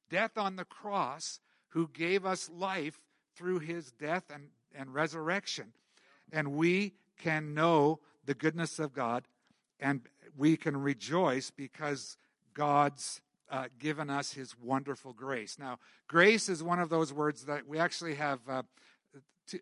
death 0.10 0.38
on 0.38 0.56
the 0.56 0.66
cross, 0.66 1.40
who 1.70 1.90
gave 1.90 2.26
us 2.26 2.50
life 2.50 3.00
through 3.36 3.60
his 3.60 3.92
death 3.92 4.24
and, 4.34 4.48
and 4.74 4.94
resurrection. 4.94 5.74
And 6.32 6.54
we 6.54 6.94
can 7.18 7.54
know 7.54 8.00
the 8.26 8.34
goodness 8.34 8.80
of 8.80 8.94
God 8.94 9.28
and 9.80 10.02
we 10.36 10.58
can 10.58 10.78
rejoice 10.78 11.52
because 11.52 12.18
God's 12.54 13.22
uh, 13.50 13.66
given 13.80 14.10
us 14.10 14.34
his 14.34 14.56
wonderful 14.60 15.14
grace. 15.14 15.58
Now, 15.60 15.80
grace 16.08 16.50
is 16.50 16.64
one 16.64 16.80
of 16.80 16.90
those 16.90 17.14
words 17.14 17.46
that 17.46 17.68
we 17.68 17.80
actually 17.80 18.16
have 18.16 18.40
uh, 18.50 18.64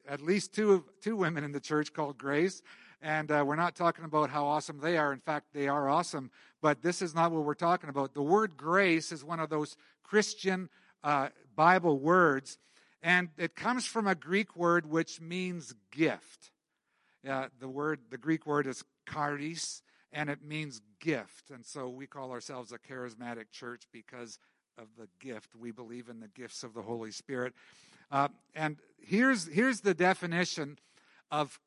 at 0.08 0.22
least 0.22 0.54
two, 0.54 0.86
two 1.02 1.16
women 1.16 1.44
in 1.44 1.52
the 1.52 1.60
church 1.60 1.94
called 1.94 2.18
Grace. 2.18 2.62
And 3.02 3.30
uh, 3.32 3.44
we're 3.46 3.56
not 3.56 3.76
talking 3.76 4.06
about 4.06 4.32
how 4.32 4.46
awesome 4.46 4.80
they 4.80 4.98
are. 4.98 5.14
In 5.14 5.20
fact, 5.20 5.48
they 5.54 5.68
are 5.68 5.88
awesome. 5.88 6.32
But 6.62 6.82
this 6.82 7.02
is 7.02 7.14
not 7.14 7.32
what 7.32 7.44
we're 7.44 7.54
talking 7.54 7.90
about. 7.90 8.14
The 8.14 8.24
word 8.24 8.58
grace 8.58 9.12
is 9.12 9.24
one 9.24 9.40
of 9.40 9.50
those 9.50 9.78
Christian 10.08 10.70
uh, 11.04 11.30
Bible 11.56 12.00
words. 12.00 12.58
And 13.02 13.30
it 13.38 13.56
comes 13.56 13.86
from 13.86 14.08
a 14.08 14.16
Greek 14.16 14.56
word 14.56 14.90
which 14.90 15.22
means 15.22 15.76
gift. 15.92 16.52
Uh, 17.28 17.48
the 17.60 17.68
word, 17.68 18.00
the 18.10 18.18
Greek 18.18 18.46
word 18.46 18.68
is 18.68 18.84
charis, 19.12 19.82
and 20.12 20.30
it 20.30 20.44
means 20.44 20.82
gift. 21.00 21.52
And 21.52 21.66
so 21.66 21.90
we 21.90 22.08
call 22.08 22.32
ourselves 22.32 22.72
a 22.72 22.80
charismatic 22.80 23.52
church 23.52 23.84
because 23.92 24.40
of 24.78 24.88
the 24.98 25.08
gift. 25.20 25.56
We 25.56 25.72
believe 25.72 26.10
in 26.10 26.20
the 26.20 26.28
gifts 26.28 26.64
of 26.64 26.74
the 26.74 26.82
Holy 26.82 27.12
Spirit. 27.12 27.54
Uh, 28.12 28.28
and 28.54 28.78
here's 29.00 29.48
here's 29.48 29.82
the 29.82 29.94
definition 29.94 30.78
of 31.32 31.60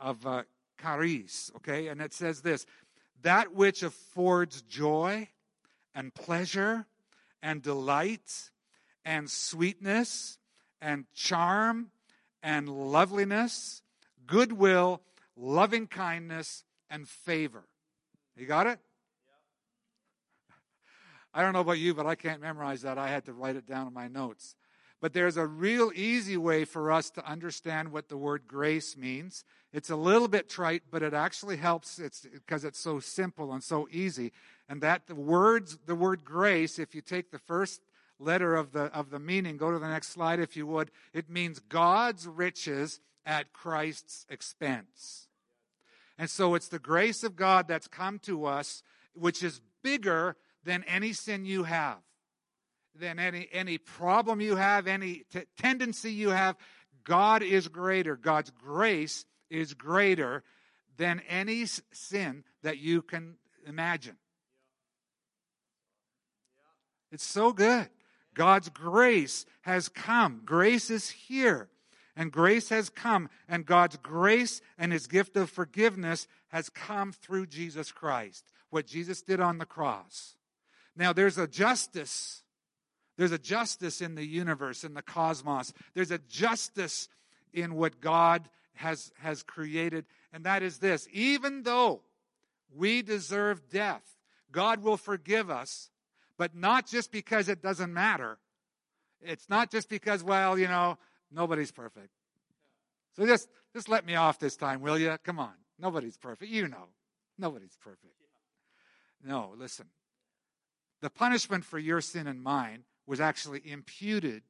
of 0.00 0.26
uh, 0.26 0.42
charis. 0.80 1.50
Okay, 1.56 1.88
and 1.88 2.00
it 2.00 2.12
says 2.12 2.42
this: 2.42 2.66
that 3.22 3.54
which 3.54 3.82
affords 3.82 4.62
joy 4.62 5.28
and 5.94 6.14
pleasure 6.14 6.86
and 7.44 7.60
delight 7.60 8.50
and 9.04 9.30
sweetness 9.30 10.38
and 10.80 11.04
charm 11.14 11.90
and 12.42 12.68
loveliness, 12.68 13.82
goodwill, 14.26 15.02
loving 15.36 15.86
kindness, 15.86 16.64
and 16.88 17.06
favor. 17.06 17.64
You 18.34 18.46
got 18.46 18.66
it? 18.66 18.78
I 21.34 21.42
don't 21.42 21.52
know 21.52 21.60
about 21.60 21.78
you, 21.78 21.92
but 21.92 22.06
I 22.06 22.14
can't 22.14 22.40
memorize 22.40 22.82
that. 22.82 22.96
I 22.96 23.08
had 23.08 23.26
to 23.26 23.34
write 23.34 23.56
it 23.56 23.66
down 23.66 23.86
in 23.88 23.92
my 23.92 24.08
notes. 24.08 24.56
But 25.00 25.12
there's 25.12 25.36
a 25.36 25.46
real 25.46 25.92
easy 25.94 26.38
way 26.38 26.64
for 26.64 26.90
us 26.90 27.10
to 27.10 27.30
understand 27.30 27.92
what 27.92 28.08
the 28.08 28.16
word 28.16 28.44
grace 28.48 28.96
means. 28.96 29.44
It's 29.70 29.90
a 29.90 29.96
little 29.96 30.28
bit 30.28 30.48
trite, 30.48 30.84
but 30.90 31.02
it 31.02 31.12
actually 31.12 31.58
helps 31.58 31.98
it's 31.98 32.20
because 32.20 32.64
it's 32.64 32.78
so 32.78 33.00
simple 33.00 33.52
and 33.52 33.62
so 33.62 33.86
easy. 33.90 34.32
And 34.68 34.80
that 34.80 35.06
the 35.06 35.14
words 35.14 35.78
the 35.86 35.94
word 35.94 36.24
grace, 36.24 36.78
if 36.78 36.94
you 36.94 37.00
take 37.00 37.30
the 37.30 37.38
first 37.38 37.82
letter 38.18 38.54
of 38.54 38.72
the 38.72 38.84
of 38.84 39.10
the 39.10 39.18
meaning, 39.18 39.56
go 39.56 39.70
to 39.70 39.78
the 39.78 39.88
next 39.88 40.08
slide 40.08 40.40
if 40.40 40.56
you 40.56 40.66
would, 40.66 40.90
it 41.12 41.28
means 41.28 41.58
God's 41.58 42.26
riches 42.26 43.00
at 43.26 43.52
Christ's 43.52 44.26
expense. 44.28 45.28
And 46.18 46.30
so 46.30 46.54
it's 46.54 46.68
the 46.68 46.78
grace 46.78 47.24
of 47.24 47.36
God 47.36 47.66
that's 47.66 47.88
come 47.88 48.18
to 48.20 48.44
us, 48.44 48.82
which 49.14 49.42
is 49.42 49.60
bigger 49.82 50.36
than 50.64 50.84
any 50.84 51.12
sin 51.12 51.44
you 51.44 51.64
have, 51.64 51.98
than 52.94 53.18
any, 53.18 53.48
any 53.52 53.78
problem 53.78 54.40
you 54.40 54.56
have, 54.56 54.86
any 54.86 55.24
t- 55.32 55.42
tendency 55.58 56.12
you 56.12 56.30
have. 56.30 56.56
God 57.04 57.42
is 57.42 57.68
greater. 57.68 58.16
God's 58.16 58.50
grace 58.50 59.26
is 59.50 59.74
greater 59.74 60.42
than 60.96 61.20
any 61.28 61.66
sin 61.66 62.44
that 62.62 62.78
you 62.78 63.02
can 63.02 63.36
imagine. 63.66 64.16
It's 67.14 67.24
so 67.24 67.52
good. 67.52 67.88
God's 68.34 68.68
grace 68.68 69.46
has 69.62 69.88
come. 69.88 70.42
Grace 70.44 70.90
is 70.90 71.08
here 71.08 71.68
and 72.16 72.30
grace 72.30 72.68
has 72.68 72.90
come, 72.90 73.28
and 73.48 73.66
God's 73.66 73.96
grace 73.96 74.60
and 74.78 74.92
his 74.92 75.06
gift 75.06 75.36
of 75.36 75.50
forgiveness 75.50 76.28
has 76.48 76.68
come 76.68 77.12
through 77.12 77.46
Jesus 77.46 77.90
Christ, 77.90 78.44
what 78.70 78.86
Jesus 78.86 79.22
did 79.22 79.40
on 79.40 79.58
the 79.58 79.66
cross. 79.66 80.36
Now, 80.96 81.12
there's 81.12 81.38
a 81.38 81.48
justice. 81.48 82.42
There's 83.16 83.32
a 83.32 83.38
justice 83.38 84.00
in 84.00 84.14
the 84.14 84.24
universe, 84.24 84.84
in 84.84 84.94
the 84.94 85.02
cosmos. 85.02 85.72
There's 85.94 86.12
a 86.12 86.18
justice 86.18 87.08
in 87.52 87.74
what 87.74 88.00
God 88.00 88.48
has, 88.74 89.12
has 89.20 89.42
created, 89.42 90.04
and 90.32 90.44
that 90.44 90.62
is 90.62 90.78
this 90.78 91.08
even 91.12 91.62
though 91.62 92.02
we 92.74 93.02
deserve 93.02 93.68
death, 93.68 94.02
God 94.50 94.82
will 94.82 94.96
forgive 94.96 95.50
us, 95.50 95.90
but 96.38 96.54
not 96.54 96.86
just 96.86 97.12
because 97.12 97.48
it 97.48 97.62
doesn't 97.62 97.92
matter. 97.92 98.38
It's 99.20 99.48
not 99.48 99.70
just 99.70 99.88
because, 99.88 100.22
well, 100.22 100.58
you 100.58 100.68
know, 100.68 100.98
Nobody's 101.34 101.72
perfect. 101.72 102.10
So 103.16 103.26
just, 103.26 103.48
just 103.74 103.88
let 103.88 104.06
me 104.06 104.14
off 104.14 104.38
this 104.38 104.56
time, 104.56 104.80
will 104.80 104.98
you? 104.98 105.16
Come 105.24 105.38
on. 105.38 105.52
Nobody's 105.78 106.16
perfect. 106.16 106.50
You 106.50 106.68
know. 106.68 106.88
Nobody's 107.38 107.76
perfect. 107.82 108.14
No, 109.26 109.52
listen. 109.56 109.86
The 111.00 111.10
punishment 111.10 111.64
for 111.64 111.78
your 111.78 112.00
sin 112.00 112.26
and 112.26 112.42
mine 112.42 112.84
was 113.06 113.20
actually 113.20 113.62
imputed 113.64 114.42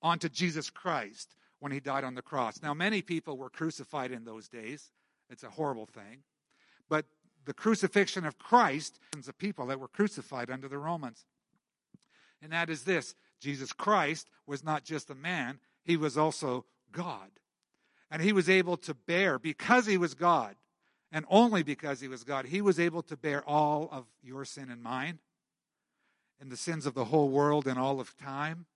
onto 0.00 0.28
Jesus 0.28 0.70
Christ 0.70 1.34
when 1.58 1.72
he 1.72 1.80
died 1.80 2.04
on 2.04 2.14
the 2.14 2.22
cross. 2.22 2.62
Now, 2.62 2.74
many 2.74 3.02
people 3.02 3.36
were 3.36 3.50
crucified 3.50 4.12
in 4.12 4.24
those 4.24 4.48
days. 4.48 4.90
It's 5.30 5.42
a 5.42 5.50
horrible 5.50 5.86
thing. 5.86 6.22
But 6.88 7.06
the 7.46 7.54
crucifixion 7.54 8.26
of 8.26 8.38
Christ, 8.38 8.98
the 9.24 9.32
people 9.32 9.66
that 9.66 9.80
were 9.80 9.88
crucified 9.88 10.50
under 10.50 10.68
the 10.68 10.78
Romans. 10.78 11.24
And 12.42 12.52
that 12.52 12.68
is 12.68 12.82
this 12.82 13.14
Jesus 13.40 13.72
Christ 13.72 14.28
was 14.46 14.62
not 14.62 14.84
just 14.84 15.10
a 15.10 15.14
man, 15.14 15.60
he 15.82 15.96
was 15.96 16.18
also 16.18 16.66
God. 16.92 17.30
And 18.10 18.20
he 18.20 18.32
was 18.32 18.48
able 18.48 18.76
to 18.78 18.94
bear, 18.94 19.38
because 19.38 19.86
he 19.86 19.96
was 19.96 20.14
God, 20.14 20.56
and 21.10 21.24
only 21.28 21.62
because 21.62 22.00
he 22.00 22.08
was 22.08 22.24
God, 22.24 22.46
he 22.46 22.60
was 22.60 22.78
able 22.78 23.02
to 23.02 23.16
bear 23.16 23.42
all 23.44 23.88
of 23.90 24.06
your 24.22 24.44
sin 24.44 24.70
and 24.70 24.82
mine, 24.82 25.18
and 26.40 26.50
the 26.50 26.56
sins 26.56 26.84
of 26.86 26.94
the 26.94 27.06
whole 27.06 27.30
world 27.30 27.66
in 27.66 27.78
all 27.78 28.00
of 28.00 28.16
time, 28.16 28.66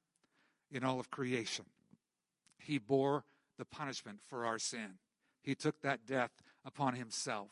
in 0.71 0.85
all 0.85 0.99
of 0.99 1.11
creation. 1.11 1.67
He 2.59 2.79
bore 2.79 3.25
the 3.59 3.65
punishment 3.65 4.21
for 4.29 4.47
our 4.47 4.59
sin. 4.59 4.99
He 5.43 5.55
took 5.55 5.81
that 5.83 6.07
death 6.07 6.31
upon 6.65 6.95
himself. 6.95 7.51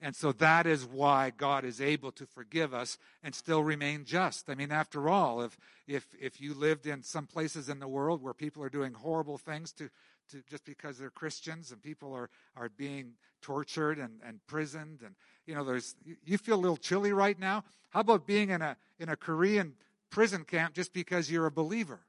And 0.00 0.14
so 0.14 0.32
that 0.32 0.66
is 0.66 0.84
why 0.84 1.30
God 1.30 1.64
is 1.64 1.80
able 1.80 2.12
to 2.12 2.26
forgive 2.26 2.74
us 2.74 2.98
and 3.22 3.34
still 3.34 3.62
remain 3.62 4.04
just. 4.04 4.50
I 4.50 4.54
mean, 4.54 4.70
after 4.70 5.08
all, 5.08 5.40
if 5.40 5.56
if 5.86 6.06
if 6.20 6.40
you 6.40 6.52
lived 6.54 6.86
in 6.86 7.02
some 7.02 7.26
places 7.26 7.68
in 7.68 7.78
the 7.78 7.88
world 7.88 8.22
where 8.22 8.34
people 8.34 8.62
are 8.62 8.68
doing 8.68 8.92
horrible 8.92 9.38
things 9.38 9.72
to, 9.72 9.88
to 10.30 10.42
just 10.48 10.64
because 10.64 10.98
they're 10.98 11.10
Christians 11.10 11.70
and 11.70 11.82
people 11.82 12.12
are, 12.12 12.28
are 12.56 12.68
being 12.68 13.12
tortured 13.40 13.98
and, 13.98 14.20
and 14.22 14.34
imprisoned 14.34 15.00
and 15.02 15.14
you 15.46 15.54
know 15.54 15.64
there's 15.64 15.94
you 16.24 16.38
feel 16.38 16.56
a 16.56 16.60
little 16.60 16.76
chilly 16.76 17.12
right 17.12 17.38
now. 17.38 17.64
How 17.90 18.00
about 18.00 18.26
being 18.26 18.50
in 18.50 18.62
a 18.62 18.76
in 18.98 19.08
a 19.08 19.16
Korean 19.16 19.74
prison 20.10 20.44
camp 20.44 20.74
just 20.74 20.92
because 20.92 21.30
you're 21.30 21.46
a 21.46 21.52
believer? 21.52 22.00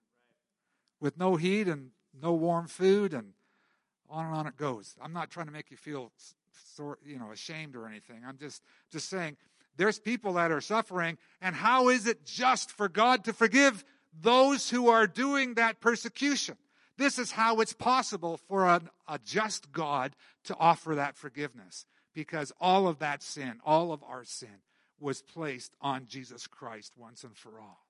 With 0.99 1.17
no 1.17 1.35
heat 1.35 1.67
and 1.67 1.91
no 2.19 2.33
warm 2.33 2.67
food 2.67 3.13
and 3.13 3.33
on 4.09 4.25
and 4.25 4.35
on 4.35 4.47
it 4.47 4.57
goes. 4.57 4.95
I'm 5.01 5.13
not 5.13 5.29
trying 5.29 5.47
to 5.47 5.51
make 5.51 5.71
you 5.71 5.77
feel 5.77 6.11
sort, 6.75 6.99
you 7.05 7.19
know, 7.19 7.31
ashamed 7.31 7.75
or 7.75 7.87
anything. 7.87 8.21
I'm 8.27 8.37
just 8.37 8.61
just 8.91 9.09
saying 9.09 9.37
there's 9.77 9.99
people 9.99 10.33
that 10.33 10.51
are 10.51 10.61
suffering, 10.61 11.17
and 11.41 11.55
how 11.55 11.89
is 11.89 12.07
it 12.07 12.25
just 12.25 12.71
for 12.71 12.87
God 12.87 13.25
to 13.25 13.33
forgive 13.33 13.83
those 14.21 14.69
who 14.69 14.89
are 14.89 15.07
doing 15.07 15.55
that 15.55 15.81
persecution? 15.81 16.57
This 16.97 17.19
is 17.19 17.31
how 17.31 17.59
it's 17.59 17.73
possible 17.73 18.37
for 18.47 18.65
a, 18.65 18.81
a 19.07 19.19
just 19.25 19.71
God 19.71 20.15
to 20.45 20.55
offer 20.57 20.95
that 20.95 21.17
forgiveness 21.17 21.85
because 22.13 22.53
all 22.61 22.87
of 22.87 22.99
that 22.99 23.21
sin, 23.21 23.59
all 23.65 23.91
of 23.91 24.01
our 24.03 24.23
sin, 24.23 24.61
was 24.99 25.21
placed 25.21 25.73
on 25.81 26.07
Jesus 26.07 26.47
Christ 26.47 26.93
once 26.97 27.25
and 27.25 27.35
for 27.35 27.59
all. 27.59 27.85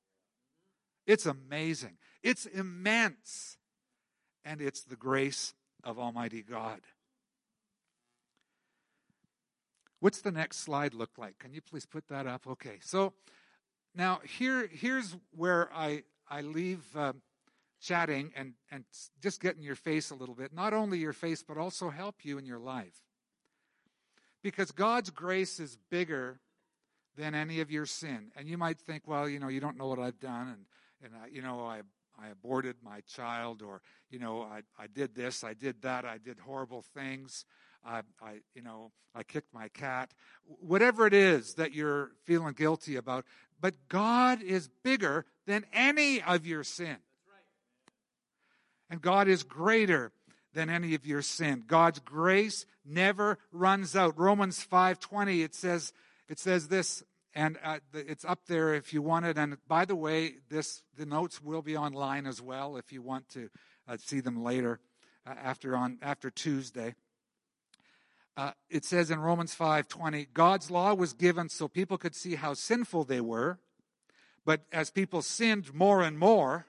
It's 1.05 1.27
amazing. 1.27 1.98
It's 2.24 2.48
immense. 2.48 3.57
And 4.43 4.62
it's 4.62 4.84
the 4.84 4.95
grace 4.95 5.53
of 5.84 6.00
Almighty 6.00 6.41
God. 6.41 6.81
What's 9.99 10.21
the 10.21 10.31
next 10.31 10.57
slide 10.57 10.93
look 10.93 11.17
like? 11.17 11.39
Can 11.39 11.53
you 11.53 11.61
please 11.61 11.85
put 11.85 12.07
that 12.09 12.27
up? 12.27 12.47
Okay, 12.47 12.77
so 12.81 13.13
now 13.95 14.19
here, 14.23 14.69
here's 14.71 15.15
where 15.35 15.69
I, 15.73 16.03
I 16.29 16.41
leave 16.41 16.83
uh, 16.95 17.13
chatting 17.81 18.31
and, 18.35 18.53
and 18.71 18.83
just 19.21 19.41
get 19.41 19.55
in 19.55 19.61
your 19.61 19.75
face 19.75 20.09
a 20.11 20.15
little 20.15 20.35
bit. 20.35 20.53
Not 20.53 20.73
only 20.73 20.97
your 20.97 21.13
face, 21.13 21.43
but 21.43 21.57
also 21.57 21.89
help 21.89 22.23
you 22.23 22.37
in 22.37 22.45
your 22.45 22.59
life. 22.59 23.01
Because 24.43 24.71
God's 24.71 25.09
grace 25.09 25.59
is 25.59 25.77
bigger 25.89 26.39
than 27.17 27.33
any 27.33 27.61
of 27.61 27.71
your 27.71 27.85
sin. 27.85 28.31
And 28.35 28.47
you 28.47 28.57
might 28.57 28.79
think, 28.79 29.07
well, 29.07 29.27
you 29.27 29.39
know, 29.39 29.47
you 29.47 29.59
don't 29.59 29.77
know 29.77 29.87
what 29.87 29.99
I've 29.99 30.19
done, 30.19 30.47
and 30.49 30.65
and 31.03 31.13
I, 31.15 31.27
you 31.27 31.41
know, 31.41 31.65
I 31.65 31.81
I 32.19 32.29
aborted 32.29 32.77
my 32.83 33.01
child, 33.01 33.61
or 33.61 33.81
you 34.09 34.19
know, 34.19 34.41
I 34.41 34.61
I 34.77 34.87
did 34.87 35.15
this, 35.15 35.43
I 35.43 35.53
did 35.53 35.81
that, 35.81 36.05
I 36.05 36.17
did 36.17 36.39
horrible 36.39 36.81
things. 36.81 37.45
I, 37.86 38.01
I, 38.22 38.39
you 38.54 38.62
know, 38.62 38.92
I 39.13 39.24
kicked 39.24 39.54
my 39.54 39.68
cat. 39.70 40.12
Whatever 40.46 41.08
it 41.08 41.13
is 41.13 41.56
that 41.56 41.74
you're 41.74 42.12
feeling 42.25 42.54
guilty 42.54 42.96
about, 42.96 43.25
but 43.60 43.75
God 43.88 44.42
is 44.42 44.70
bigger 44.84 45.25
than 45.46 45.65
any 45.72 46.22
of 46.22 46.46
your 46.46 46.63
sin. 46.63 46.98
And 48.89 49.01
God 49.01 49.27
is 49.27 49.44
greater 49.44 50.12
than 50.54 50.70
any 50.70 50.96
of 50.96 51.06
your 51.06 51.22
sin. 51.22 51.63
God's 51.68 52.00
grace 52.00 52.65
never 52.86 53.38
runs 53.51 53.96
out. 53.96 54.18
Romans 54.18 54.65
5:20 54.65 55.44
it 55.44 55.56
says 55.56 55.94
it 56.27 56.39
says 56.39 56.68
this 56.68 57.04
and 57.34 57.58
uh, 57.63 57.80
it's 57.94 58.24
up 58.24 58.46
there 58.48 58.74
if 58.74 58.94
you 58.94 59.01
want 59.01 59.25
it 59.25 59.38
and 59.38 59.58
by 59.68 59.86
the 59.86 59.96
way 59.96 60.36
this 60.50 60.84
the 60.96 61.06
notes 61.06 61.42
will 61.42 61.62
be 61.62 61.75
online 61.75 62.25
as 62.25 62.42
well 62.42 62.77
if 62.77 62.94
you 62.94 63.01
want 63.01 63.27
to 63.30 63.50
uh, 63.88 63.98
see 63.98 64.22
them 64.22 64.44
later 64.44 64.80
uh, 65.25 65.34
after 65.44 65.75
on 65.75 65.98
after 66.01 66.30
Tuesday. 66.30 66.96
Uh, 68.38 68.51
it 68.70 68.84
says 68.84 69.10
in 69.10 69.20
Romans 69.20 69.56
5:20 69.56 70.27
God's 70.34 70.70
law 70.70 70.94
was 70.94 71.13
given 71.13 71.50
so 71.50 71.68
people 71.68 71.98
could 71.98 72.15
see 72.15 72.36
how 72.36 72.54
sinful 72.54 73.06
they 73.06 73.22
were 73.22 73.60
but 74.46 74.62
as 74.72 74.92
people 74.92 75.22
sinned 75.22 75.74
more 75.74 76.01
and 76.01 76.20
more 76.20 76.68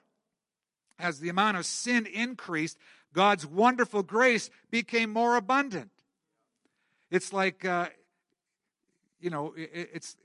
as 0.97 1.19
the 1.19 1.29
amount 1.29 1.57
of 1.57 1.65
sin 1.65 2.05
increased 2.05 2.77
God's 3.13 3.45
wonderful 3.45 4.03
grace 4.03 4.49
became 4.69 5.11
more 5.11 5.37
abundant. 5.37 5.91
It's 7.09 7.31
like, 7.31 7.65
uh, 7.65 7.87
you 9.19 9.29
know, 9.29 9.53
it, 9.57 9.89
it's 9.93 10.17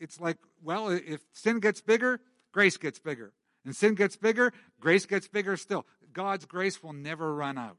it's 0.00 0.20
like, 0.20 0.36
well, 0.62 0.88
if 0.90 1.20
sin 1.32 1.60
gets 1.60 1.80
bigger, 1.80 2.20
grace 2.52 2.76
gets 2.76 2.98
bigger, 2.98 3.32
and 3.64 3.74
sin 3.74 3.94
gets 3.94 4.16
bigger, 4.16 4.52
grace 4.80 5.06
gets 5.06 5.28
bigger 5.28 5.56
still. 5.56 5.86
God's 6.12 6.44
grace 6.44 6.82
will 6.82 6.92
never 6.92 7.34
run 7.34 7.56
out. 7.56 7.78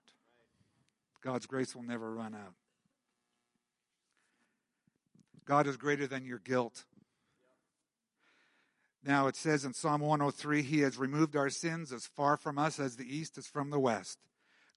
God's 1.21 1.45
grace 1.45 1.75
will 1.75 1.83
never 1.83 2.13
run 2.13 2.33
out. 2.33 2.53
God 5.45 5.67
is 5.67 5.77
greater 5.77 6.07
than 6.07 6.25
your 6.25 6.39
guilt. 6.39 6.85
Now 9.03 9.27
it 9.27 9.35
says 9.35 9.63
in 9.63 9.73
Psalm 9.73 10.01
103, 10.01 10.63
He 10.63 10.79
has 10.79 10.97
removed 10.97 11.35
our 11.35 11.49
sins 11.49 11.93
as 11.93 12.07
far 12.07 12.37
from 12.37 12.57
us 12.57 12.79
as 12.79 12.95
the 12.95 13.05
east 13.05 13.37
is 13.37 13.45
from 13.45 13.69
the 13.69 13.79
west. 13.79 14.17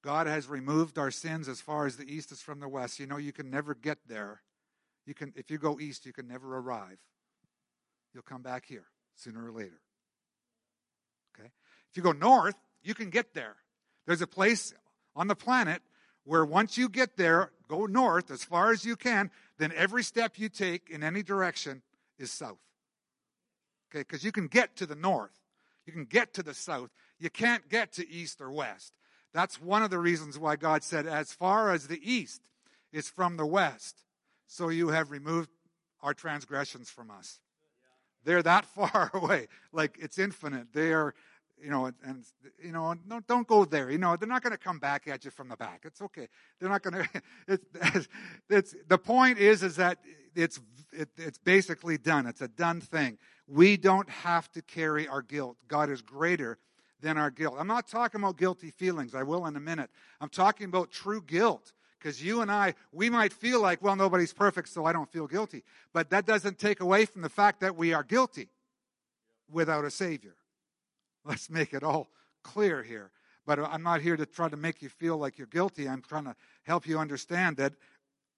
God 0.03 0.27
has 0.27 0.47
removed 0.47 0.99
our 0.99 1.11
sins 1.11 1.49
as 1.49 1.61
far 1.61 1.87
as 1.87 1.97
the 1.97 2.13
east 2.13 2.31
is 2.31 2.41
from 2.41 2.61
the 2.61 2.69
west. 2.69 3.01
You 3.01 3.07
know, 3.07 3.17
you 3.17 3.33
can 3.33 3.51
never 3.51 3.75
get 3.75 3.99
there. 4.07 4.43
You 5.07 5.15
can, 5.15 5.33
if 5.35 5.51
you 5.51 5.59
go 5.59 5.81
east, 5.81 6.05
you 6.07 6.13
can 6.13 6.29
never 6.29 6.59
arrive. 6.59 6.99
You'll 8.13 8.23
come 8.23 8.43
back 8.43 8.67
here 8.67 8.85
sooner 9.17 9.47
or 9.47 9.51
later. 9.51 9.81
Okay? 11.35 11.49
If 11.91 11.97
you 11.97 12.03
go 12.03 12.13
north, 12.13 12.55
you 12.83 12.95
can 12.95 13.11
get 13.11 13.35
there. 13.35 13.57
There's 14.07 14.23
a 14.23 14.27
place 14.27 14.75
on 15.17 15.27
the 15.27 15.35
planet 15.35 15.83
where 16.25 16.45
once 16.45 16.77
you 16.77 16.89
get 16.89 17.17
there, 17.17 17.51
go 17.69 17.87
north 17.87 18.31
as 18.31 18.45
far 18.45 18.71
as 18.71 18.85
you 18.85 18.97
can, 18.97 19.31
then 19.59 19.73
every 19.75 20.03
step 20.03 20.39
you 20.39 20.49
take 20.49 20.89
in 20.91 21.03
any 21.03 21.23
direction 21.23 21.83
is 22.19 22.31
south. 22.31 22.59
Okay? 23.91 24.01
Because 24.01 24.25
you 24.25 24.33
can 24.33 24.47
get 24.47 24.77
to 24.77 24.87
the 24.87 24.95
north, 24.95 25.39
you 25.87 25.93
can 25.93 26.05
get 26.05 26.35
to 26.35 26.43
the 26.43 26.55
south. 26.55 26.91
You 27.19 27.31
can't 27.31 27.69
get 27.69 27.93
to 27.95 28.09
east 28.09 28.41
or 28.41 28.51
west. 28.53 28.93
That's 29.35 29.61
one 29.61 29.83
of 29.83 29.91
the 29.91 29.99
reasons 29.99 30.39
why 30.39 30.57
God 30.57 30.83
said, 30.83 31.07
as 31.07 31.33
far 31.33 31.73
as 31.73 31.89
the 31.89 32.01
east 32.03 32.43
is 32.93 33.09
from 33.09 33.37
the 33.37 33.47
west, 33.47 34.05
so 34.47 34.69
you 34.69 34.89
have 34.89 35.11
removed 35.11 35.51
our 36.01 36.15
transgressions 36.15 36.89
from 36.89 37.11
us. 37.11 37.41
They're 38.25 38.43
that 38.43 38.65
far 38.75 39.11
away. 39.13 39.49
Like 39.73 39.99
it's 40.01 40.19
infinite. 40.19 40.73
They 40.73 40.93
are, 40.93 41.15
you 41.63 41.71
know, 41.71 41.87
and, 42.05 42.25
you 42.63 42.73
know, 42.73 42.95
don't, 43.09 43.27
don't 43.27 43.47
go 43.47 43.65
there. 43.65 43.91
You 43.91 43.99
know, 43.99 44.17
they're 44.17 44.29
not 44.29 44.43
going 44.43 44.53
to 44.53 44.59
come 44.59 44.79
back 44.79 45.09
at 45.09 45.25
you 45.25 45.31
from 45.31 45.49
the 45.49 45.57
back. 45.57 45.83
It's 45.85 46.01
okay. 46.01 46.29
They're 46.59 46.69
not 46.69 46.83
going 46.83 47.05
to, 47.49 47.61
it's, 47.75 48.09
it's, 48.51 48.75
the 48.89 48.99
point 48.99 49.39
is, 49.39 49.63
is 49.63 49.77
that 49.77 49.99
it's, 50.35 50.61
it, 50.93 51.09
it's 51.17 51.39
basically 51.39 51.99
done. 51.99 52.27
It's 52.27 52.41
a 52.41 52.49
done 52.49 52.81
thing. 52.81 53.19
We 53.47 53.77
don't 53.77 54.09
have 54.09 54.51
to 54.53 54.63
carry 54.63 55.09
our 55.09 55.23
guilt. 55.23 55.57
God 55.67 55.91
is 55.91 56.03
greater 56.03 56.59
than 57.01 57.17
our 57.17 57.31
guilt. 57.31 57.57
I'm 57.59 57.67
not 57.67 57.89
talking 57.89 58.21
about 58.21 58.37
guilty 58.37 58.71
feelings. 58.71 59.15
I 59.15 59.23
will 59.23 59.47
in 59.47 59.57
a 59.57 59.61
minute. 59.61 59.91
I'm 60.21 60.29
talking 60.29 60.67
about 60.67 60.91
true 60.91 61.23
guilt. 61.23 61.73
Because 61.99 62.23
you 62.23 62.43
and 62.43 62.51
I, 62.51 62.75
we 62.93 63.11
might 63.11 63.33
feel 63.33 63.61
like, 63.61 63.83
well, 63.83 63.97
nobody's 63.97 64.33
perfect, 64.33 64.69
so 64.69 64.85
I 64.85 64.93
don't 64.93 65.11
feel 65.11 65.27
guilty. 65.27 65.65
But 65.93 66.11
that 66.11 66.27
doesn't 66.27 66.59
take 66.59 66.81
away 66.81 67.07
from 67.07 67.23
the 67.23 67.29
fact 67.29 67.61
that 67.61 67.75
we 67.75 67.93
are 67.93 68.05
guilty 68.05 68.51
without 69.51 69.85
a 69.85 69.91
Savior. 69.91 70.37
Let's 71.25 71.51
make 71.51 71.75
it 71.75 71.83
all 71.83 72.09
clear 72.43 72.83
here. 72.83 73.11
But 73.47 73.59
I'm 73.59 73.83
not 73.83 74.03
here 74.03 74.17
to 74.17 74.27
try 74.27 74.49
to 74.49 74.57
make 74.57 74.83
you 74.83 74.89
feel 74.89 75.17
like 75.17 75.39
you're 75.39 75.47
guilty. 75.47 75.89
I'm 75.89 76.03
trying 76.03 76.25
to 76.25 76.37
help 76.65 76.87
you 76.87 76.99
understand 76.99 77.57
that 77.57 77.75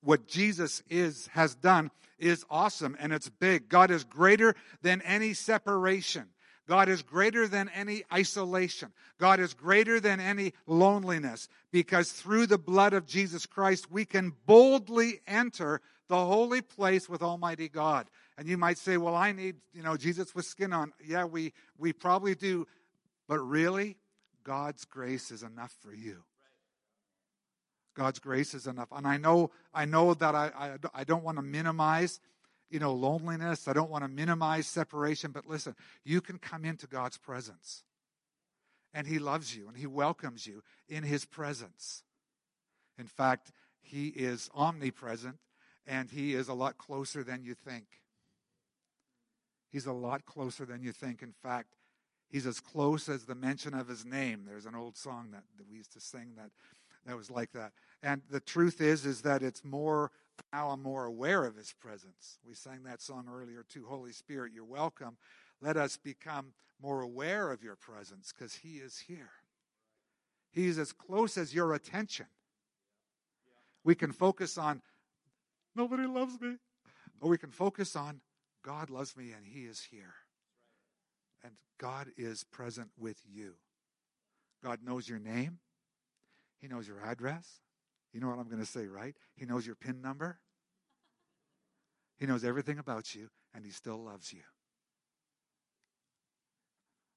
what 0.03 0.27
Jesus 0.27 0.83
is 0.88 1.27
has 1.29 1.55
done 1.55 1.90
is 2.19 2.45
awesome 2.51 2.97
and 3.01 3.12
it's 3.12 3.29
big. 3.29 3.69
God 3.69 3.90
is 3.90 4.05
greater 4.05 4.55
than 4.83 5.03
any 5.03 5.35
separation. 5.35 6.29
God 6.69 6.88
is 6.88 7.03
greater 7.03 7.49
than 7.49 7.69
any 7.71 8.05
isolation. 8.12 8.93
God 9.19 9.40
is 9.40 9.55
greater 9.55 9.99
than 9.99 10.21
any 10.21 10.53
loneliness 10.69 11.49
because 11.73 12.12
through 12.12 12.47
the 12.47 12.59
blood 12.59 12.93
of 12.93 13.07
Jesus 13.07 13.45
Christ, 13.45 13.90
we 13.90 14.05
can 14.05 14.33
boldly 14.47 15.21
enter 15.27 15.81
the 16.09 16.25
holy 16.25 16.61
place 16.61 17.09
with 17.09 17.23
Almighty 17.23 17.69
God. 17.69 18.09
And 18.38 18.49
you 18.49 18.57
might 18.57 18.79
say, 18.79 18.97
well, 18.97 19.14
I 19.14 19.33
need, 19.33 19.57
you 19.75 19.83
know, 19.83 19.97
Jesus 19.97 20.35
with 20.35 20.47
skin 20.47 20.73
on. 20.73 20.93
Yeah, 21.05 21.25
we, 21.25 21.53
we 21.79 21.93
probably 21.93 22.35
do. 22.35 22.66
But 23.29 23.40
really, 23.40 23.97
God's 24.45 24.85
grace 24.85 25.31
is 25.31 25.43
enough 25.43 25.75
for 25.81 25.93
you. 25.93 26.25
God's 27.95 28.19
grace 28.19 28.55
is 28.55 28.66
enough. 28.66 28.88
And 28.93 29.07
I 29.07 29.19
know, 29.19 29.51
I 29.75 29.85
know 29.85 30.14
that 30.14 30.35
I, 30.35 30.51
I, 30.57 30.77
I 30.95 31.05
don't 31.05 31.25
want 31.25 31.37
to 31.37 31.43
minimize 31.43 32.21
you 32.71 32.79
know, 32.79 32.93
loneliness. 32.93 33.66
I 33.66 33.73
don't 33.73 33.90
want 33.90 34.05
to 34.05 34.09
minimize 34.09 34.66
separation, 34.66 35.33
but 35.33 35.47
listen, 35.47 35.75
you 36.05 36.21
can 36.21 36.38
come 36.38 36.64
into 36.64 36.87
God's 36.87 37.19
presence. 37.19 37.83
And 38.95 39.07
He 39.07 39.19
loves 39.19 39.57
you 39.57 39.69
and 39.69 39.77
He 39.77 39.87
welcomes 39.87 40.47
you 40.47 40.62
in 40.88 41.03
His 41.03 41.25
presence. 41.25 42.05
In 42.99 43.07
fact, 43.07 43.53
He 43.83 44.09
is 44.09 44.49
omnipresent 44.55 45.38
and 45.87 46.11
He 46.11 46.35
is 46.35 46.49
a 46.49 46.55
lot 46.55 46.79
closer 46.79 47.23
than 47.25 47.43
you 47.43 47.55
think. 47.55 47.85
He's 49.71 49.87
a 49.87 49.93
lot 49.93 50.27
closer 50.27 50.65
than 50.65 50.83
you 50.83 50.93
think. 50.93 51.23
In 51.23 51.33
fact, 51.33 51.77
He's 52.29 52.47
as 52.47 52.61
close 52.61 53.09
as 53.09 53.25
the 53.25 53.35
mention 53.35 53.75
of 53.75 53.89
His 53.89 54.05
name. 54.05 54.45
There's 54.47 54.67
an 54.67 54.75
old 54.75 54.97
song 54.97 55.29
that, 55.33 55.45
that 55.57 55.69
we 55.69 55.77
used 55.79 55.93
to 55.95 56.01
sing 56.01 56.33
that 56.37 56.51
that 57.07 57.17
was 57.17 57.31
like 57.31 57.53
that. 57.53 57.73
And 58.03 58.23
the 58.31 58.41
truth 58.41 58.81
is, 58.81 59.07
is 59.07 59.23
that 59.23 59.43
it's 59.43 59.65
more 59.65 60.11
now 60.53 60.71
I'm 60.71 60.83
more 60.83 61.05
aware 61.05 61.45
of 61.45 61.55
his 61.55 61.75
presence. 61.75 62.39
We 62.47 62.55
sang 62.55 62.83
that 62.85 63.03
song 63.03 63.27
earlier 63.31 63.63
too. 63.69 63.85
Holy 63.87 64.13
Spirit, 64.13 64.53
you're 64.55 64.65
welcome. 64.65 65.17
Let 65.61 65.77
us 65.77 65.99
become 65.99 66.55
more 66.81 67.03
aware 67.03 67.51
of 67.51 67.63
your 67.63 67.77
presence 67.77 68.33
because 68.33 68.55
he 68.55 68.79
is 68.79 68.99
here. 68.99 69.31
He's 70.51 70.79
as 70.79 70.93
close 70.93 71.37
as 71.37 71.55
your 71.55 71.75
attention. 71.75 72.27
We 73.85 73.95
can 73.95 74.13
focus 74.13 74.57
on, 74.57 74.81
nobody 75.77 76.07
loves 76.07 76.41
me. 76.41 76.57
Or 77.21 77.29
we 77.29 77.39
can 77.39 77.51
focus 77.51 77.95
on, 77.95 78.21
God 78.64 78.90
loves 78.90 79.16
me 79.16 79.33
and 79.33 79.46
he 79.46 79.61
is 79.61 79.88
here. 79.90 80.14
And 81.42 81.55
God 81.79 82.09
is 82.16 82.44
present 82.44 82.90
with 82.99 83.18
you. 83.27 83.55
God 84.62 84.81
knows 84.85 85.09
your 85.09 85.18
name. 85.18 85.59
He 86.61 86.68
knows 86.68 86.87
your 86.87 87.01
address. 87.05 87.61
You 88.12 88.20
know 88.20 88.29
what 88.29 88.38
I'm 88.38 88.49
going 88.49 88.61
to 88.61 88.66
say, 88.66 88.87
right? 88.87 89.14
He 89.37 89.46
knows 89.46 89.66
your 89.66 89.77
PIN 89.77 90.03
number. 90.03 90.38
He 92.18 92.27
knows 92.27 92.44
everything 92.44 92.79
about 92.79 93.14
you, 93.14 93.31
and 93.55 93.64
He 93.64 93.70
still 93.70 93.96
loves 93.96 94.33
you. 94.33 94.42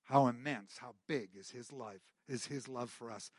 How 0.03 0.27
immense, 0.27 0.77
how 0.77 0.95
big 1.07 1.31
is 1.37 1.49
His 1.49 1.73
life, 1.73 2.01
is 2.29 2.45
His 2.45 2.69
love 2.69 2.89
for 2.89 3.11
us. 3.11 3.31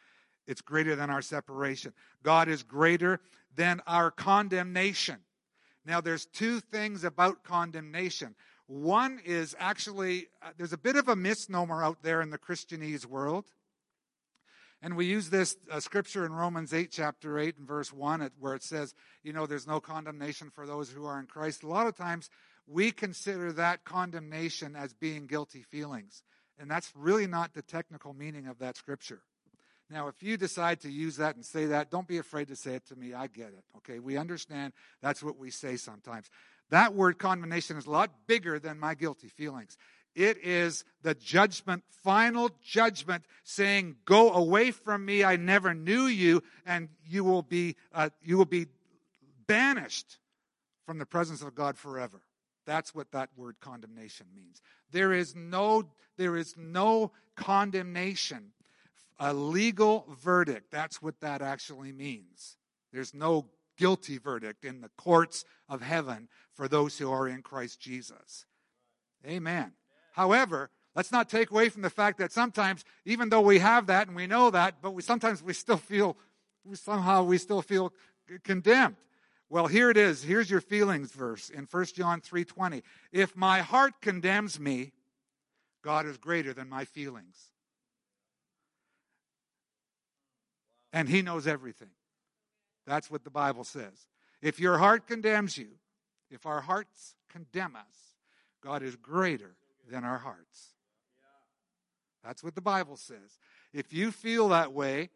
It's 0.46 0.60
greater 0.60 0.94
than 0.94 1.08
our 1.08 1.22
separation. 1.22 1.94
God 2.22 2.48
is 2.48 2.62
greater 2.62 3.20
than 3.54 3.80
our 3.86 4.10
condemnation. 4.10 5.20
Now, 5.86 6.00
there's 6.00 6.26
two 6.26 6.60
things 6.60 7.04
about 7.04 7.44
condemnation. 7.44 8.34
One 8.66 9.20
is 9.24 9.54
actually, 9.58 10.28
uh, 10.42 10.50
there's 10.56 10.72
a 10.72 10.78
bit 10.78 10.96
of 10.96 11.08
a 11.08 11.16
misnomer 11.16 11.82
out 11.82 12.02
there 12.02 12.22
in 12.22 12.30
the 12.30 12.38
Christianese 12.38 13.04
world. 13.04 13.44
And 14.80 14.96
we 14.96 15.06
use 15.06 15.30
this 15.30 15.56
uh, 15.70 15.80
scripture 15.80 16.26
in 16.26 16.32
Romans 16.32 16.72
8, 16.74 16.90
chapter 16.90 17.38
8, 17.38 17.56
and 17.58 17.66
verse 17.66 17.92
1, 17.92 18.30
where 18.38 18.54
it 18.54 18.62
says, 18.62 18.94
you 19.22 19.32
know, 19.32 19.46
there's 19.46 19.66
no 19.66 19.80
condemnation 19.80 20.50
for 20.50 20.66
those 20.66 20.90
who 20.90 21.06
are 21.06 21.18
in 21.18 21.26
Christ. 21.26 21.62
A 21.62 21.68
lot 21.68 21.86
of 21.86 21.96
times 21.96 22.28
we 22.66 22.90
consider 22.90 23.52
that 23.52 23.84
condemnation 23.84 24.76
as 24.76 24.92
being 24.92 25.26
guilty 25.26 25.62
feelings. 25.62 26.22
And 26.58 26.70
that's 26.70 26.92
really 26.94 27.26
not 27.26 27.54
the 27.54 27.62
technical 27.62 28.14
meaning 28.14 28.46
of 28.46 28.58
that 28.58 28.76
scripture. 28.76 29.22
Now, 29.90 30.08
if 30.08 30.22
you 30.22 30.36
decide 30.36 30.80
to 30.80 30.90
use 30.90 31.16
that 31.16 31.36
and 31.36 31.44
say 31.44 31.66
that, 31.66 31.90
don't 31.90 32.08
be 32.08 32.18
afraid 32.18 32.48
to 32.48 32.56
say 32.56 32.74
it 32.74 32.86
to 32.86 32.96
me. 32.96 33.12
I 33.12 33.26
get 33.26 33.48
it. 33.48 33.64
Okay, 33.78 33.98
we 33.98 34.16
understand 34.16 34.72
that's 35.02 35.22
what 35.22 35.38
we 35.38 35.50
say 35.50 35.76
sometimes. 35.76 36.30
That 36.70 36.94
word 36.94 37.18
condemnation 37.18 37.76
is 37.76 37.86
a 37.86 37.90
lot 37.90 38.26
bigger 38.26 38.58
than 38.58 38.78
my 38.78 38.94
guilty 38.94 39.28
feelings. 39.28 39.76
It 40.14 40.38
is 40.42 40.84
the 41.02 41.14
judgment, 41.14 41.84
final 42.02 42.50
judgment, 42.62 43.24
saying, 43.42 43.96
"Go 44.04 44.32
away 44.32 44.70
from 44.70 45.04
me. 45.04 45.24
I 45.24 45.36
never 45.36 45.74
knew 45.74 46.06
you, 46.06 46.42
and 46.64 46.88
you 47.04 47.24
will 47.24 47.42
be 47.42 47.76
uh, 47.92 48.10
you 48.22 48.38
will 48.38 48.44
be 48.44 48.66
banished 49.46 50.18
from 50.86 50.98
the 50.98 51.06
presence 51.06 51.42
of 51.42 51.54
God 51.54 51.76
forever." 51.76 52.22
That's 52.64 52.94
what 52.94 53.10
that 53.10 53.30
word 53.36 53.56
condemnation 53.60 54.26
means. 54.34 54.62
There 54.90 55.12
is 55.12 55.34
no 55.34 55.90
there 56.16 56.36
is 56.36 56.54
no 56.56 57.12
condemnation, 57.36 58.52
a 59.18 59.32
legal 59.32 60.06
verdict. 60.20 60.70
That's 60.70 61.00
what 61.00 61.20
that 61.20 61.42
actually 61.42 61.92
means. 61.92 62.56
There's 62.92 63.14
no 63.14 63.46
guilty 63.76 64.18
verdict 64.18 64.64
in 64.64 64.80
the 64.80 64.90
courts 64.96 65.44
of 65.68 65.82
heaven 65.82 66.28
for 66.54 66.68
those 66.68 66.98
who 66.98 67.10
are 67.10 67.28
in 67.28 67.42
Christ 67.42 67.80
Jesus. 67.80 68.46
Amen. 69.26 69.72
However, 70.12 70.70
let's 70.94 71.10
not 71.10 71.28
take 71.28 71.50
away 71.50 71.68
from 71.68 71.82
the 71.82 71.90
fact 71.90 72.18
that 72.18 72.32
sometimes, 72.32 72.84
even 73.04 73.28
though 73.28 73.40
we 73.40 73.58
have 73.58 73.86
that 73.86 74.06
and 74.06 74.16
we 74.16 74.26
know 74.26 74.50
that, 74.50 74.76
but 74.80 74.92
we 74.92 75.02
sometimes 75.02 75.42
we 75.42 75.52
still 75.52 75.76
feel 75.76 76.16
somehow 76.72 77.24
we 77.24 77.38
still 77.38 77.62
feel 77.62 77.92
condemned. 78.42 78.96
Well, 79.50 79.66
here 79.66 79.90
it 79.90 79.96
is. 79.96 80.22
Here's 80.22 80.50
your 80.50 80.60
feelings 80.60 81.12
verse 81.12 81.50
in 81.50 81.66
1 81.66 81.94
John 81.94 82.20
3:20. 82.20 82.82
If 83.12 83.36
my 83.36 83.60
heart 83.60 84.00
condemns 84.00 84.58
me, 84.58 84.92
God 85.82 86.06
is 86.06 86.16
greater 86.16 86.54
than 86.54 86.68
my 86.68 86.84
feelings. 86.84 87.50
And 90.94 91.08
he 91.08 91.22
knows 91.22 91.48
everything. 91.48 91.90
That's 92.86 93.10
what 93.10 93.24
the 93.24 93.30
Bible 93.30 93.64
says. 93.64 94.06
If 94.40 94.60
your 94.60 94.78
heart 94.78 95.08
condemns 95.08 95.58
you, 95.58 95.68
if 96.30 96.46
our 96.46 96.60
hearts 96.60 97.16
condemn 97.28 97.74
us, 97.74 98.14
God 98.62 98.82
is 98.82 98.94
greater 98.94 99.56
than 99.90 100.04
our 100.04 100.18
hearts. 100.18 100.68
That's 102.22 102.44
what 102.44 102.54
the 102.54 102.60
Bible 102.60 102.96
says. 102.96 103.38
If 103.72 103.92
you 103.92 104.12
feel 104.12 104.48
that 104.50 104.72
way, 104.72 105.10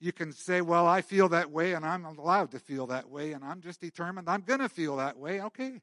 you 0.00 0.12
can 0.12 0.32
say, 0.32 0.62
Well, 0.62 0.86
I 0.86 1.00
feel 1.00 1.28
that 1.28 1.50
way, 1.50 1.74
and 1.74 1.86
I'm 1.86 2.04
allowed 2.04 2.50
to 2.50 2.58
feel 2.58 2.88
that 2.88 3.08
way, 3.08 3.32
and 3.32 3.44
I'm 3.44 3.60
just 3.60 3.80
determined 3.80 4.28
I'm 4.28 4.42
going 4.42 4.60
to 4.60 4.68
feel 4.68 4.96
that 4.96 5.16
way. 5.16 5.40
Okay. 5.42 5.80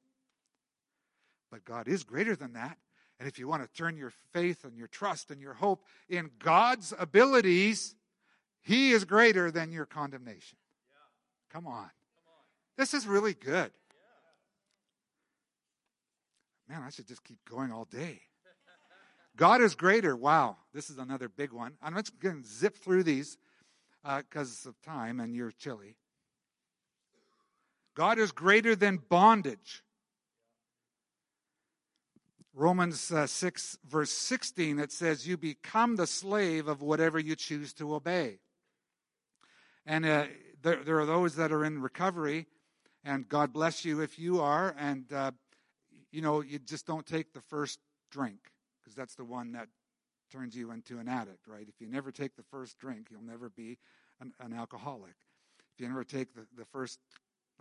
But 1.49 1.63
God 1.63 1.87
is 1.87 2.03
greater 2.03 2.35
than 2.35 2.53
that. 2.53 2.77
And 3.19 3.27
if 3.27 3.39
you 3.39 3.47
want 3.47 3.63
to 3.63 3.77
turn 3.77 3.95
your 3.95 4.11
faith 4.33 4.65
and 4.65 4.77
your 4.77 4.87
trust 4.87 5.31
and 5.31 5.41
your 5.41 5.53
hope 5.53 5.85
in 6.09 6.29
God's 6.37 6.93
abilities, 6.99 7.95
He 8.67 8.91
is 8.91 9.05
greater 9.05 9.49
than 9.49 9.71
your 9.71 9.85
condemnation. 9.85 10.57
Come 11.49 11.65
on. 11.65 11.89
This 12.77 12.93
is 12.93 13.07
really 13.07 13.33
good. 13.33 13.71
Man, 16.67 16.83
I 16.85 16.89
should 16.89 17.07
just 17.07 17.23
keep 17.23 17.37
going 17.49 17.71
all 17.71 17.85
day. 17.85 18.19
God 19.37 19.61
is 19.61 19.73
greater. 19.73 20.17
Wow, 20.17 20.57
this 20.73 20.89
is 20.89 20.97
another 20.97 21.29
big 21.29 21.53
one. 21.53 21.75
I'm 21.81 21.95
just 21.95 22.19
going 22.19 22.41
to 22.41 22.47
zip 22.47 22.75
through 22.75 23.03
these 23.03 23.37
because 24.03 24.65
uh, 24.65 24.69
of 24.69 24.81
time 24.81 25.21
and 25.21 25.33
you're 25.33 25.51
chilly. 25.51 25.95
God 27.95 28.19
is 28.19 28.33
greater 28.33 28.75
than 28.75 28.99
bondage. 29.09 29.81
Romans 32.53 33.13
uh, 33.13 33.27
6, 33.27 33.77
verse 33.87 34.11
16, 34.11 34.79
it 34.79 34.91
says, 34.91 35.25
You 35.25 35.37
become 35.37 35.95
the 35.95 36.07
slave 36.07 36.67
of 36.67 36.81
whatever 36.81 37.17
you 37.17 37.37
choose 37.37 37.71
to 37.75 37.95
obey. 37.95 38.39
And 39.87 40.05
uh, 40.05 40.25
there, 40.61 40.83
there, 40.83 40.99
are 40.99 41.05
those 41.05 41.35
that 41.37 41.53
are 41.53 41.63
in 41.63 41.81
recovery, 41.81 42.45
and 43.05 43.27
God 43.27 43.53
bless 43.53 43.85
you 43.85 44.01
if 44.01 44.19
you 44.19 44.41
are, 44.41 44.75
and 44.77 45.11
uh, 45.13 45.31
you 46.11 46.21
know, 46.21 46.41
you 46.41 46.59
just 46.59 46.85
don't 46.85 47.05
take 47.05 47.31
the 47.31 47.39
first 47.39 47.79
drink 48.11 48.51
because 48.83 48.95
that's 48.95 49.15
the 49.15 49.23
one 49.23 49.53
that 49.53 49.69
turns 50.29 50.57
you 50.57 50.71
into 50.71 50.99
an 50.99 51.07
addict, 51.07 51.47
right? 51.47 51.65
If 51.69 51.79
you 51.79 51.87
never 51.87 52.11
take 52.11 52.35
the 52.35 52.43
first 52.43 52.77
drink, 52.77 53.07
you'll 53.09 53.23
never 53.23 53.49
be 53.49 53.77
an, 54.19 54.33
an 54.41 54.51
alcoholic. 54.51 55.15
If 55.73 55.79
you 55.79 55.87
never 55.87 56.03
take 56.03 56.35
the, 56.35 56.45
the 56.57 56.65
first, 56.65 56.99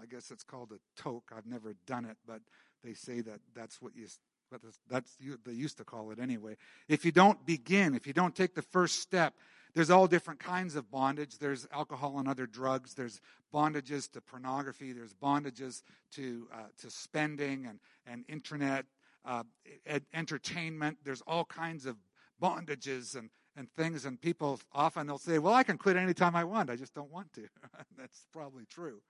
I 0.00 0.06
guess 0.06 0.32
it's 0.32 0.42
called 0.42 0.72
a 0.72 1.00
toke. 1.00 1.30
I've 1.36 1.46
never 1.46 1.76
done 1.86 2.04
it, 2.04 2.16
but 2.26 2.40
they 2.82 2.94
say 2.94 3.20
that 3.20 3.38
that's 3.54 3.80
what 3.80 3.94
you, 3.94 4.08
but 4.50 4.62
that's 4.90 5.16
they 5.44 5.52
used 5.52 5.78
to 5.78 5.84
call 5.84 6.10
it 6.10 6.18
anyway. 6.18 6.56
If 6.88 7.04
you 7.04 7.12
don't 7.12 7.46
begin, 7.46 7.94
if 7.94 8.04
you 8.04 8.12
don't 8.12 8.34
take 8.34 8.56
the 8.56 8.62
first 8.62 9.00
step, 9.00 9.34
there's 9.76 9.90
all 9.90 10.06
different 10.06 10.40
kinds 10.40 10.74
of 10.74 10.90
bondage. 10.90 11.36
There's 11.38 11.68
alcohol 11.70 12.18
and 12.18 12.26
other 12.26 12.46
drugs. 12.46 12.94
There's 12.94 13.20
bondages 13.52 14.10
to 14.12 14.22
pornography. 14.22 14.94
There's 14.94 15.12
bondages 15.12 15.82
to 16.12 16.48
uh, 16.50 16.56
to 16.78 16.90
spending 16.90 17.66
and 17.66 17.78
and 18.06 18.24
internet 18.26 18.86
uh, 19.26 19.42
ed- 19.84 20.06
entertainment. 20.14 20.96
There's 21.04 21.20
all 21.26 21.44
kinds 21.44 21.84
of 21.84 21.96
bondages 22.42 23.16
and 23.16 23.28
and 23.54 23.70
things. 23.72 24.06
And 24.06 24.18
people 24.18 24.58
often 24.72 25.06
they'll 25.06 25.18
say, 25.18 25.38
"Well, 25.38 25.52
I 25.52 25.62
can 25.62 25.76
quit 25.76 25.96
anytime 25.96 26.34
I 26.34 26.44
want. 26.44 26.70
I 26.70 26.76
just 26.76 26.94
don't 26.94 27.12
want 27.12 27.34
to." 27.34 27.46
That's 27.98 28.26
probably 28.32 28.64
true. 28.64 29.02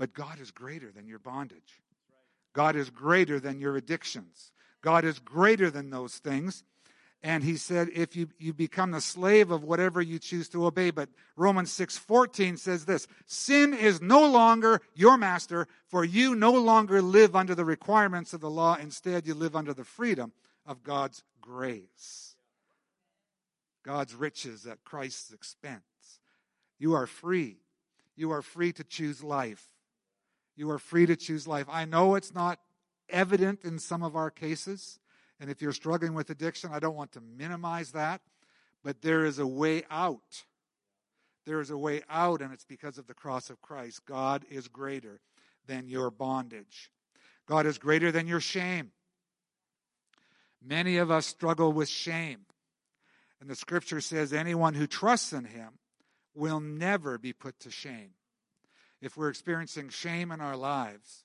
But 0.00 0.14
God 0.14 0.40
is 0.40 0.50
greater 0.50 0.90
than 0.90 1.06
your 1.06 1.20
bondage. 1.20 1.80
God 2.54 2.74
is 2.74 2.90
greater 2.90 3.38
than 3.38 3.60
your 3.60 3.76
addictions. 3.76 4.50
God 4.82 5.04
is 5.04 5.20
greater 5.20 5.70
than 5.70 5.90
those 5.90 6.16
things. 6.16 6.64
And 7.24 7.42
he 7.42 7.56
said, 7.56 7.88
if 7.94 8.14
you, 8.14 8.28
you 8.38 8.52
become 8.52 8.90
the 8.90 9.00
slave 9.00 9.50
of 9.50 9.64
whatever 9.64 10.02
you 10.02 10.18
choose 10.18 10.46
to 10.50 10.66
obey. 10.66 10.90
But 10.90 11.08
Romans 11.36 11.70
6:14 11.72 12.58
says 12.58 12.84
this: 12.84 13.06
Sin 13.24 13.72
is 13.72 14.02
no 14.02 14.28
longer 14.28 14.82
your 14.94 15.16
master, 15.16 15.66
for 15.88 16.04
you 16.04 16.34
no 16.34 16.52
longer 16.52 17.00
live 17.00 17.34
under 17.34 17.54
the 17.54 17.64
requirements 17.64 18.34
of 18.34 18.42
the 18.42 18.50
law. 18.50 18.76
Instead, 18.78 19.26
you 19.26 19.32
live 19.32 19.56
under 19.56 19.72
the 19.72 19.84
freedom 19.84 20.32
of 20.66 20.82
God's 20.82 21.24
grace. 21.40 22.36
God's 23.86 24.14
riches 24.14 24.66
at 24.66 24.84
Christ's 24.84 25.32
expense. 25.32 26.20
You 26.78 26.92
are 26.92 27.06
free. 27.06 27.56
You 28.16 28.32
are 28.32 28.42
free 28.42 28.72
to 28.74 28.84
choose 28.84 29.24
life. 29.24 29.64
You 30.56 30.70
are 30.70 30.78
free 30.78 31.06
to 31.06 31.16
choose 31.16 31.48
life. 31.48 31.66
I 31.70 31.86
know 31.86 32.16
it's 32.16 32.34
not 32.34 32.60
evident 33.08 33.60
in 33.64 33.78
some 33.78 34.02
of 34.02 34.14
our 34.14 34.30
cases. 34.30 34.98
And 35.40 35.50
if 35.50 35.60
you're 35.60 35.72
struggling 35.72 36.14
with 36.14 36.30
addiction, 36.30 36.70
I 36.72 36.78
don't 36.78 36.96
want 36.96 37.12
to 37.12 37.20
minimize 37.20 37.92
that, 37.92 38.20
but 38.82 39.02
there 39.02 39.24
is 39.24 39.38
a 39.38 39.46
way 39.46 39.82
out. 39.90 40.44
There 41.44 41.60
is 41.60 41.70
a 41.70 41.76
way 41.76 42.02
out, 42.08 42.40
and 42.40 42.52
it's 42.52 42.64
because 42.64 42.98
of 42.98 43.06
the 43.06 43.14
cross 43.14 43.50
of 43.50 43.60
Christ. 43.60 44.04
God 44.06 44.44
is 44.50 44.68
greater 44.68 45.20
than 45.66 45.88
your 45.88 46.10
bondage, 46.10 46.90
God 47.46 47.66
is 47.66 47.78
greater 47.78 48.12
than 48.12 48.26
your 48.26 48.40
shame. 48.40 48.92
Many 50.66 50.96
of 50.96 51.10
us 51.10 51.26
struggle 51.26 51.72
with 51.72 51.90
shame. 51.90 52.46
And 53.40 53.50
the 53.50 53.54
scripture 53.54 54.00
says 54.00 54.32
anyone 54.32 54.72
who 54.72 54.86
trusts 54.86 55.34
in 55.34 55.44
him 55.44 55.78
will 56.34 56.60
never 56.60 57.18
be 57.18 57.34
put 57.34 57.60
to 57.60 57.70
shame. 57.70 58.12
If 59.02 59.18
we're 59.18 59.28
experiencing 59.28 59.90
shame 59.90 60.32
in 60.32 60.40
our 60.40 60.56
lives, 60.56 61.24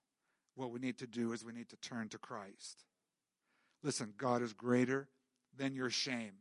what 0.56 0.72
we 0.72 0.80
need 0.80 0.98
to 0.98 1.08
do 1.08 1.32
is 1.32 1.46
we 1.46 1.54
need 1.54 1.70
to 1.70 1.78
turn 1.78 2.10
to 2.10 2.18
Christ. 2.18 2.84
Listen, 3.84 4.14
God 4.18 4.42
is 4.42 4.54
greater 4.54 5.08
than 5.58 5.76
your 5.76 5.90
shame. 5.90 6.34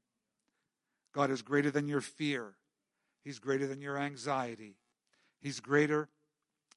God 1.12 1.31
is 1.31 1.42
greater 1.42 1.70
than 1.70 1.88
your 1.88 2.01
fear. 2.01 2.55
He's 3.24 3.38
greater 3.38 3.66
than 3.66 3.81
your 3.81 3.98
anxiety. 3.98 4.77
He's 5.40 5.61
greater 5.61 6.09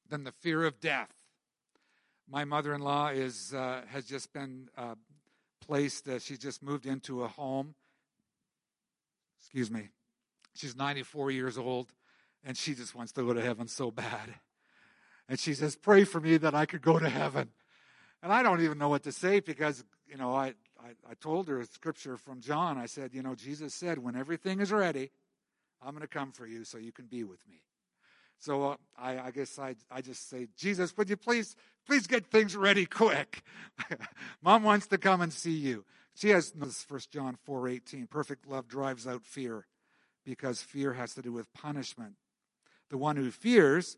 than 0.09 0.23
the 0.23 0.31
fear 0.31 0.63
of 0.65 0.79
death. 0.79 1.11
My 2.29 2.45
mother 2.45 2.73
in 2.73 2.81
law 2.81 3.09
is 3.09 3.53
uh, 3.53 3.81
has 3.89 4.05
just 4.05 4.31
been 4.31 4.69
uh, 4.77 4.95
placed, 5.59 6.07
uh, 6.07 6.19
just 6.19 6.63
moved 6.63 6.85
into 6.85 7.23
a 7.23 7.27
home. 7.27 7.75
Excuse 9.39 9.71
me. 9.71 9.89
She's 10.53 10.75
94 10.75 11.31
years 11.31 11.57
old, 11.57 11.91
and 12.43 12.57
she 12.57 12.73
just 12.73 12.93
wants 12.95 13.11
to 13.13 13.23
go 13.23 13.33
to 13.33 13.41
heaven 13.41 13.67
so 13.67 13.91
bad. 13.91 14.35
And 15.27 15.39
she 15.39 15.53
says, 15.53 15.75
Pray 15.75 16.03
for 16.03 16.19
me 16.19 16.37
that 16.37 16.53
I 16.53 16.65
could 16.65 16.81
go 16.81 16.99
to 16.99 17.09
heaven. 17.09 17.49
And 18.21 18.31
I 18.31 18.43
don't 18.43 18.61
even 18.61 18.77
know 18.77 18.89
what 18.89 19.03
to 19.03 19.11
say 19.11 19.39
because, 19.39 19.83
you 20.11 20.17
know, 20.17 20.35
I, 20.35 20.53
I, 20.77 20.89
I 21.09 21.13
told 21.21 21.47
her 21.47 21.61
a 21.61 21.65
scripture 21.65 22.17
from 22.17 22.41
John. 22.41 22.77
I 22.77 22.85
said, 22.85 23.11
you 23.13 23.23
know, 23.23 23.33
Jesus 23.33 23.73
said, 23.73 23.97
when 23.97 24.17
everything 24.17 24.59
is 24.59 24.69
ready, 24.69 25.09
I'm 25.81 25.91
going 25.91 26.01
to 26.01 26.07
come 26.07 26.33
for 26.33 26.45
you 26.45 26.65
so 26.65 26.77
you 26.77 26.91
can 26.91 27.05
be 27.05 27.23
with 27.23 27.39
me. 27.49 27.61
So 28.37 28.71
uh, 28.71 28.75
I, 28.97 29.19
I, 29.19 29.31
guess 29.31 29.57
I, 29.57 29.75
I 29.89 30.01
just 30.01 30.29
say, 30.29 30.47
Jesus, 30.57 30.95
would 30.97 31.09
you 31.09 31.15
please, 31.15 31.55
please 31.87 32.07
get 32.07 32.25
things 32.25 32.57
ready 32.57 32.85
quick? 32.85 33.41
Mom 34.41 34.63
wants 34.63 34.87
to 34.87 34.97
come 34.97 35.21
and 35.21 35.31
see 35.31 35.51
you. 35.51 35.85
She 36.13 36.29
has 36.29 36.51
this 36.51 36.83
First 36.83 37.11
John 37.11 37.37
four 37.45 37.69
eighteen. 37.69 38.05
Perfect 38.05 38.45
love 38.45 38.67
drives 38.67 39.07
out 39.07 39.23
fear, 39.23 39.65
because 40.25 40.61
fear 40.61 40.93
has 40.93 41.13
to 41.13 41.21
do 41.21 41.31
with 41.31 41.53
punishment. 41.53 42.15
The 42.89 42.97
one 42.97 43.15
who 43.15 43.31
fears 43.31 43.95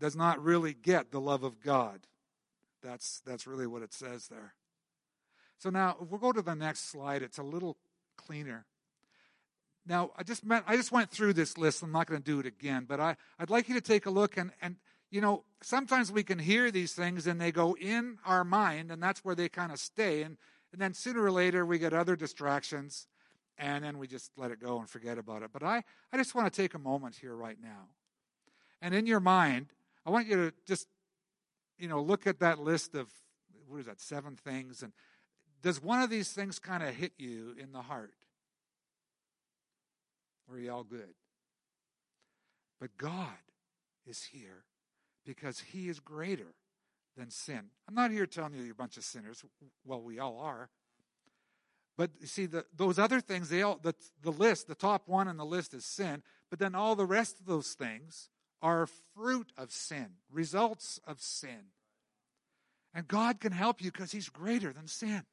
does 0.00 0.16
not 0.16 0.42
really 0.42 0.74
get 0.74 1.12
the 1.12 1.20
love 1.20 1.44
of 1.44 1.60
God. 1.60 2.00
That's, 2.82 3.22
that's 3.24 3.46
really 3.46 3.68
what 3.68 3.82
it 3.82 3.92
says 3.92 4.26
there. 4.26 4.54
So 5.60 5.70
now, 5.70 5.96
if 6.00 6.10
we'll 6.10 6.18
go 6.18 6.32
to 6.32 6.42
the 6.42 6.54
next 6.54 6.90
slide, 6.90 7.22
it's 7.22 7.38
a 7.38 7.42
little 7.42 7.76
cleaner. 8.16 8.66
now 9.86 10.10
I 10.16 10.22
just 10.22 10.44
meant, 10.44 10.64
I 10.66 10.76
just 10.76 10.90
went 10.90 11.10
through 11.10 11.34
this 11.34 11.56
list. 11.56 11.82
I'm 11.82 11.92
not 11.92 12.06
going 12.06 12.20
to 12.20 12.24
do 12.24 12.40
it 12.40 12.46
again, 12.46 12.86
but 12.88 12.98
I, 12.98 13.16
I'd 13.38 13.50
like 13.50 13.68
you 13.68 13.74
to 13.74 13.80
take 13.80 14.06
a 14.06 14.10
look 14.10 14.36
and, 14.36 14.50
and 14.60 14.76
you 15.10 15.20
know, 15.20 15.44
sometimes 15.60 16.12
we 16.12 16.22
can 16.22 16.38
hear 16.38 16.70
these 16.70 16.92
things 16.92 17.26
and 17.26 17.40
they 17.40 17.50
go 17.52 17.76
in 17.76 18.18
our 18.24 18.44
mind, 18.44 18.90
and 18.90 19.02
that's 19.02 19.24
where 19.24 19.34
they 19.34 19.48
kind 19.48 19.72
of 19.72 19.78
stay. 19.78 20.22
And, 20.22 20.36
and 20.72 20.80
then 20.80 20.94
sooner 20.94 21.22
or 21.22 21.32
later, 21.32 21.66
we 21.66 21.78
get 21.78 21.92
other 21.92 22.14
distractions, 22.14 23.08
and 23.58 23.84
then 23.84 23.98
we 23.98 24.06
just 24.06 24.30
let 24.36 24.52
it 24.52 24.60
go 24.60 24.78
and 24.78 24.88
forget 24.88 25.18
about 25.18 25.42
it. 25.42 25.50
But 25.52 25.64
I, 25.64 25.82
I 26.12 26.16
just 26.16 26.34
want 26.34 26.52
to 26.52 26.62
take 26.62 26.74
a 26.74 26.78
moment 26.78 27.16
here 27.16 27.34
right 27.34 27.58
now. 27.60 27.88
And 28.80 28.94
in 28.94 29.06
your 29.06 29.20
mind, 29.20 29.66
I 30.06 30.10
want 30.10 30.28
you 30.28 30.36
to 30.36 30.52
just, 30.66 30.86
you 31.76 31.88
know, 31.88 32.00
look 32.00 32.26
at 32.26 32.38
that 32.38 32.60
list 32.60 32.94
of, 32.94 33.08
what 33.66 33.80
is 33.80 33.86
that, 33.86 34.00
seven 34.00 34.36
things. 34.36 34.82
And 34.82 34.92
does 35.62 35.82
one 35.82 36.02
of 36.02 36.10
these 36.10 36.32
things 36.32 36.58
kind 36.58 36.82
of 36.82 36.94
hit 36.94 37.12
you 37.18 37.54
in 37.58 37.72
the 37.72 37.82
heart? 37.82 38.14
Or 40.48 40.56
are 40.56 40.58
you 40.58 40.72
all 40.72 40.84
good? 40.84 41.14
But 42.80 42.96
God 42.96 43.28
is 44.06 44.22
here 44.22 44.64
because 45.24 45.60
he 45.60 45.88
is 45.88 46.00
greater 46.00 46.54
than 47.16 47.30
sin. 47.30 47.60
I'm 47.88 47.94
not 47.94 48.10
here 48.10 48.26
telling 48.26 48.54
you 48.54 48.62
you're 48.62 48.72
a 48.72 48.74
bunch 48.74 48.96
of 48.96 49.04
sinners. 49.04 49.44
Well, 49.84 50.00
we 50.00 50.18
all 50.18 50.38
are. 50.38 50.70
But 51.96 52.12
you 52.18 52.26
see, 52.26 52.46
the, 52.46 52.64
those 52.74 52.98
other 52.98 53.20
things, 53.20 53.50
they 53.50 53.62
all, 53.62 53.78
the, 53.82 53.94
the 54.22 54.32
list, 54.32 54.66
the 54.66 54.74
top 54.74 55.06
one 55.06 55.28
on 55.28 55.36
the 55.36 55.44
list 55.44 55.74
is 55.74 55.84
sin, 55.84 56.22
but 56.48 56.58
then 56.58 56.74
all 56.74 56.96
the 56.96 57.04
rest 57.04 57.38
of 57.38 57.46
those 57.46 57.74
things 57.74 58.30
are 58.62 58.88
fruit 59.14 59.52
of 59.58 59.70
sin, 59.70 60.06
results 60.30 60.98
of 61.06 61.20
sin. 61.20 61.72
And 62.94 63.06
God 63.06 63.40
can 63.40 63.52
help 63.52 63.82
you 63.82 63.92
because 63.92 64.12
He's 64.12 64.28
greater 64.30 64.72
than 64.72 64.86
sin. 64.86 65.24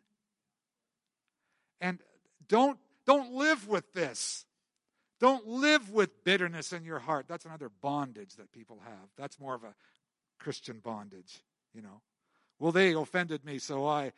And 1.82 2.00
don't, 2.48 2.78
don't 3.06 3.34
live 3.34 3.68
with 3.68 3.94
this. 3.94 4.46
Don't 5.20 5.48
live 5.48 5.90
with 5.92 6.24
bitterness 6.24 6.74
in 6.74 6.84
your 6.84 7.00
heart. 7.00 7.26
That's 7.28 7.46
another 7.46 7.70
bondage 7.82 8.36
that 8.36 8.52
people 8.52 8.80
have. 8.84 9.10
That's 9.18 9.40
more 9.40 9.56
of 9.56 9.64
a 9.64 9.74
Christian 10.40 10.80
bondage, 10.80 11.42
you 11.74 11.82
know. 11.82 12.02
Well, 12.60 12.72
they 12.72 12.94
offended 12.94 13.44
me, 13.44 13.58
so 13.60 13.86
I 13.88 14.12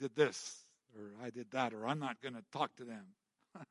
did 0.00 0.14
this, 0.14 0.64
or 0.96 1.24
I 1.24 1.30
did 1.30 1.50
that, 1.52 1.72
or 1.72 1.86
I'm 1.86 1.98
not 1.98 2.20
going 2.20 2.34
to 2.34 2.44
talk 2.52 2.76
to 2.76 2.84
them. 2.84 3.04
Do 3.56 3.62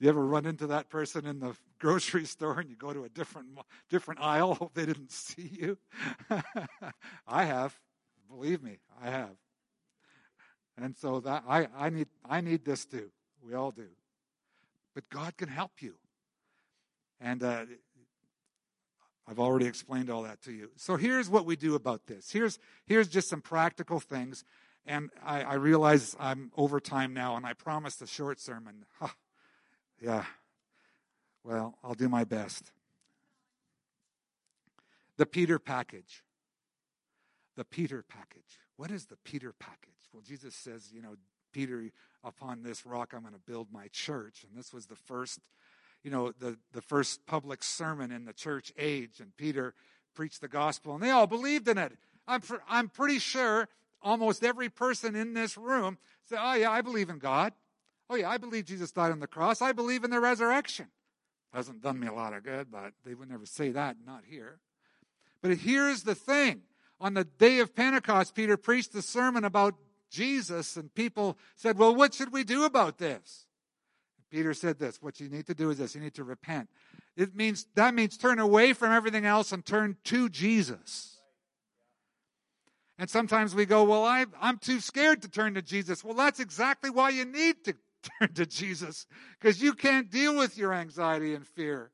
you 0.00 0.08
ever 0.08 0.24
run 0.24 0.46
into 0.46 0.66
that 0.68 0.90
person 0.90 1.26
in 1.26 1.38
the 1.38 1.54
grocery 1.78 2.24
store 2.26 2.60
and 2.60 2.68
you 2.68 2.76
go 2.76 2.92
to 2.92 3.04
a 3.04 3.08
different 3.08 3.48
different 3.88 4.20
aisle, 4.20 4.54
hope 4.54 4.72
they 4.74 4.86
didn't 4.86 5.12
see 5.12 5.50
you? 5.52 5.78
I 7.26 7.44
have. 7.44 7.78
Believe 8.28 8.62
me, 8.62 8.78
I 9.02 9.10
have. 9.10 9.36
And 10.76 10.96
so 10.96 11.20
that 11.20 11.44
I, 11.48 11.68
I 11.76 11.90
need 11.90 12.08
I 12.28 12.40
need 12.40 12.64
this 12.64 12.84
too. 12.84 13.10
We 13.42 13.54
all 13.54 13.70
do 13.70 13.88
but 14.96 15.08
God 15.10 15.36
can 15.36 15.48
help 15.48 15.82
you. 15.82 15.94
And 17.20 17.42
uh, 17.42 17.66
I've 19.28 19.38
already 19.38 19.66
explained 19.66 20.08
all 20.08 20.22
that 20.22 20.40
to 20.42 20.52
you. 20.52 20.70
So 20.76 20.96
here's 20.96 21.28
what 21.28 21.44
we 21.44 21.54
do 21.54 21.74
about 21.74 22.06
this. 22.06 22.32
Here's 22.32 22.58
here's 22.86 23.06
just 23.06 23.28
some 23.28 23.42
practical 23.42 24.00
things. 24.00 24.42
And 24.86 25.10
I, 25.22 25.42
I 25.42 25.54
realize 25.54 26.16
I'm 26.18 26.50
over 26.56 26.80
time 26.80 27.12
now, 27.12 27.36
and 27.36 27.44
I 27.44 27.52
promised 27.52 28.00
a 28.02 28.06
short 28.06 28.40
sermon. 28.40 28.86
Huh. 28.98 29.08
Yeah. 30.00 30.24
Well, 31.44 31.76
I'll 31.84 31.94
do 31.94 32.08
my 32.08 32.24
best. 32.24 32.72
The 35.16 35.26
Peter 35.26 35.58
package. 35.58 36.22
The 37.56 37.64
Peter 37.64 38.04
package. 38.06 38.60
What 38.76 38.90
is 38.90 39.06
the 39.06 39.16
Peter 39.16 39.52
package? 39.58 39.92
Well, 40.12 40.22
Jesus 40.22 40.54
says, 40.54 40.90
you 40.92 41.02
know, 41.02 41.16
Peter, 41.52 41.90
upon 42.22 42.62
this 42.62 42.84
rock 42.84 43.12
I'm 43.14 43.22
going 43.22 43.32
to 43.32 43.40
build 43.40 43.68
my 43.72 43.88
church. 43.88 44.44
And 44.46 44.58
this 44.58 44.72
was 44.72 44.86
the 44.86 44.96
first, 44.96 45.40
you 46.02 46.10
know, 46.10 46.32
the, 46.38 46.58
the 46.72 46.82
first 46.82 47.26
public 47.26 47.62
sermon 47.62 48.12
in 48.12 48.24
the 48.24 48.32
church 48.32 48.72
age. 48.78 49.20
And 49.20 49.34
Peter 49.36 49.74
preached 50.14 50.40
the 50.40 50.48
gospel, 50.48 50.94
and 50.94 51.02
they 51.02 51.10
all 51.10 51.26
believed 51.26 51.68
in 51.68 51.78
it. 51.78 51.92
I'm, 52.28 52.42
I'm 52.68 52.88
pretty 52.88 53.18
sure 53.18 53.68
almost 54.02 54.44
every 54.44 54.68
person 54.68 55.16
in 55.16 55.34
this 55.34 55.56
room 55.56 55.98
said, 56.24 56.38
Oh, 56.40 56.54
yeah, 56.54 56.70
I 56.70 56.82
believe 56.82 57.08
in 57.08 57.18
God. 57.18 57.52
Oh, 58.08 58.16
yeah, 58.16 58.30
I 58.30 58.38
believe 58.38 58.66
Jesus 58.66 58.92
died 58.92 59.12
on 59.12 59.20
the 59.20 59.26
cross. 59.26 59.60
I 59.60 59.72
believe 59.72 60.04
in 60.04 60.10
the 60.10 60.20
resurrection. 60.20 60.86
Hasn't 61.52 61.82
done 61.82 61.98
me 61.98 62.06
a 62.06 62.12
lot 62.12 62.34
of 62.34 62.44
good, 62.44 62.70
but 62.70 62.92
they 63.04 63.14
would 63.14 63.30
never 63.30 63.46
say 63.46 63.70
that, 63.70 63.96
not 64.04 64.24
here. 64.28 64.58
But 65.42 65.56
here's 65.56 66.02
the 66.02 66.14
thing. 66.14 66.62
On 67.00 67.14
the 67.14 67.24
day 67.24 67.58
of 67.58 67.74
Pentecost, 67.74 68.34
Peter 68.34 68.56
preached 68.56 68.92
the 68.92 69.02
sermon 69.02 69.44
about 69.44 69.74
Jesus, 70.10 70.76
and 70.76 70.94
people 70.94 71.36
said, 71.56 71.78
Well, 71.78 71.94
what 71.94 72.14
should 72.14 72.32
we 72.32 72.44
do 72.44 72.64
about 72.64 72.98
this? 72.98 73.46
Peter 74.30 74.54
said 74.54 74.78
this 74.78 75.00
what 75.00 75.20
you 75.20 75.28
need 75.28 75.46
to 75.46 75.54
do 75.54 75.70
is 75.70 75.78
this 75.78 75.94
you 75.94 76.00
need 76.00 76.14
to 76.14 76.24
repent. 76.24 76.68
It 77.16 77.34
means 77.34 77.66
that 77.74 77.94
means 77.94 78.16
turn 78.16 78.38
away 78.38 78.72
from 78.72 78.92
everything 78.92 79.24
else 79.24 79.52
and 79.52 79.64
turn 79.64 79.96
to 80.04 80.28
Jesus. 80.28 81.18
And 82.98 83.10
sometimes 83.10 83.54
we 83.54 83.66
go, 83.66 83.84
Well, 83.84 84.04
I, 84.04 84.26
I'm 84.40 84.58
too 84.58 84.80
scared 84.80 85.22
to 85.22 85.28
turn 85.28 85.54
to 85.54 85.62
Jesus. 85.62 86.02
Well, 86.02 86.14
that's 86.14 86.40
exactly 86.40 86.90
why 86.90 87.10
you 87.10 87.24
need 87.24 87.64
to 87.64 87.74
turn 88.20 88.32
to 88.34 88.46
Jesus, 88.46 89.06
because 89.38 89.62
you 89.62 89.74
can't 89.74 90.10
deal 90.10 90.36
with 90.36 90.56
your 90.56 90.72
anxiety 90.72 91.34
and 91.34 91.46
fear. 91.46 91.90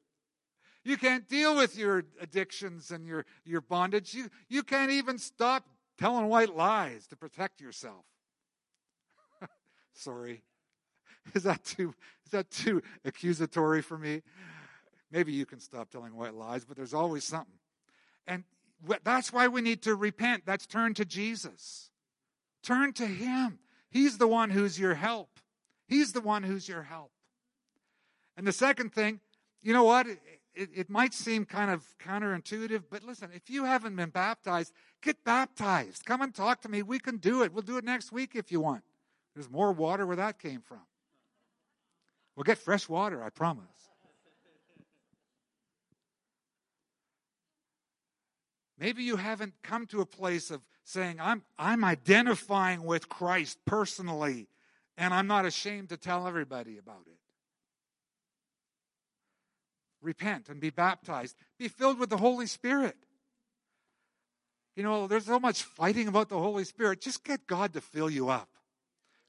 You 0.84 0.96
can't 0.96 1.28
deal 1.28 1.56
with 1.56 1.76
your 1.76 2.04
addictions 2.20 2.90
and 2.90 3.06
your, 3.06 3.24
your 3.44 3.60
bondage. 3.60 4.14
You, 4.14 4.28
you 4.48 4.62
can't 4.62 4.90
even 4.90 5.18
stop 5.18 5.64
telling 5.98 6.28
white 6.28 6.54
lies 6.56 7.06
to 7.08 7.16
protect 7.16 7.60
yourself. 7.60 8.04
Sorry. 9.94 10.42
Is 11.34 11.44
that 11.44 11.64
too 11.64 11.94
is 12.24 12.32
that 12.32 12.50
too 12.50 12.82
accusatory 13.04 13.82
for 13.82 13.96
me? 13.96 14.22
Maybe 15.10 15.32
you 15.32 15.46
can 15.46 15.60
stop 15.60 15.90
telling 15.90 16.16
white 16.16 16.34
lies, 16.34 16.64
but 16.64 16.76
there's 16.76 16.94
always 16.94 17.24
something. 17.24 17.58
And 18.26 18.44
that's 19.04 19.32
why 19.32 19.48
we 19.48 19.60
need 19.60 19.82
to 19.82 19.94
repent. 19.94 20.44
That's 20.46 20.66
turn 20.66 20.94
to 20.94 21.04
Jesus. 21.04 21.90
Turn 22.62 22.92
to 22.94 23.06
him. 23.06 23.58
He's 23.90 24.18
the 24.18 24.26
one 24.26 24.50
who's 24.50 24.78
your 24.78 24.94
help. 24.94 25.28
He's 25.86 26.12
the 26.12 26.20
one 26.20 26.42
who's 26.42 26.68
your 26.68 26.82
help. 26.82 27.12
And 28.36 28.46
the 28.46 28.52
second 28.52 28.94
thing, 28.94 29.20
you 29.62 29.74
know 29.74 29.84
what? 29.84 30.06
It, 30.54 30.70
it 30.74 30.90
might 30.90 31.14
seem 31.14 31.44
kind 31.44 31.70
of 31.70 31.84
counterintuitive, 31.98 32.84
but 32.90 33.02
listen, 33.02 33.30
if 33.34 33.48
you 33.48 33.64
haven't 33.64 33.96
been 33.96 34.10
baptized, 34.10 34.72
get 35.02 35.22
baptized. 35.24 36.04
Come 36.04 36.22
and 36.22 36.34
talk 36.34 36.60
to 36.62 36.68
me. 36.68 36.82
We 36.82 36.98
can 36.98 37.16
do 37.16 37.42
it. 37.42 37.52
We'll 37.52 37.62
do 37.62 37.78
it 37.78 37.84
next 37.84 38.12
week 38.12 38.32
if 38.34 38.52
you 38.52 38.60
want. 38.60 38.82
There's 39.34 39.50
more 39.50 39.72
water 39.72 40.06
where 40.06 40.16
that 40.16 40.38
came 40.38 40.60
from. 40.60 40.82
We'll 42.36 42.44
get 42.44 42.58
fresh 42.58 42.88
water, 42.88 43.22
I 43.22 43.30
promise. 43.30 43.64
Maybe 48.78 49.04
you 49.04 49.16
haven't 49.16 49.54
come 49.62 49.86
to 49.86 50.00
a 50.00 50.06
place 50.06 50.50
of 50.50 50.60
saying, 50.84 51.18
I'm, 51.20 51.42
I'm 51.58 51.84
identifying 51.84 52.82
with 52.82 53.08
Christ 53.08 53.58
personally, 53.64 54.48
and 54.98 55.14
I'm 55.14 55.28
not 55.28 55.46
ashamed 55.46 55.90
to 55.90 55.96
tell 55.96 56.26
everybody 56.26 56.78
about 56.78 57.04
it 57.06 57.21
repent 60.02 60.48
and 60.48 60.60
be 60.60 60.70
baptized. 60.70 61.36
Be 61.58 61.68
filled 61.68 61.98
with 61.98 62.10
the 62.10 62.16
Holy 62.16 62.46
Spirit. 62.46 62.96
You 64.76 64.82
know, 64.82 65.06
there's 65.06 65.26
so 65.26 65.38
much 65.38 65.62
fighting 65.62 66.08
about 66.08 66.28
the 66.28 66.38
Holy 66.38 66.64
Spirit. 66.64 67.00
Just 67.00 67.24
get 67.24 67.46
God 67.46 67.72
to 67.74 67.80
fill 67.80 68.10
you 68.10 68.28
up. 68.28 68.48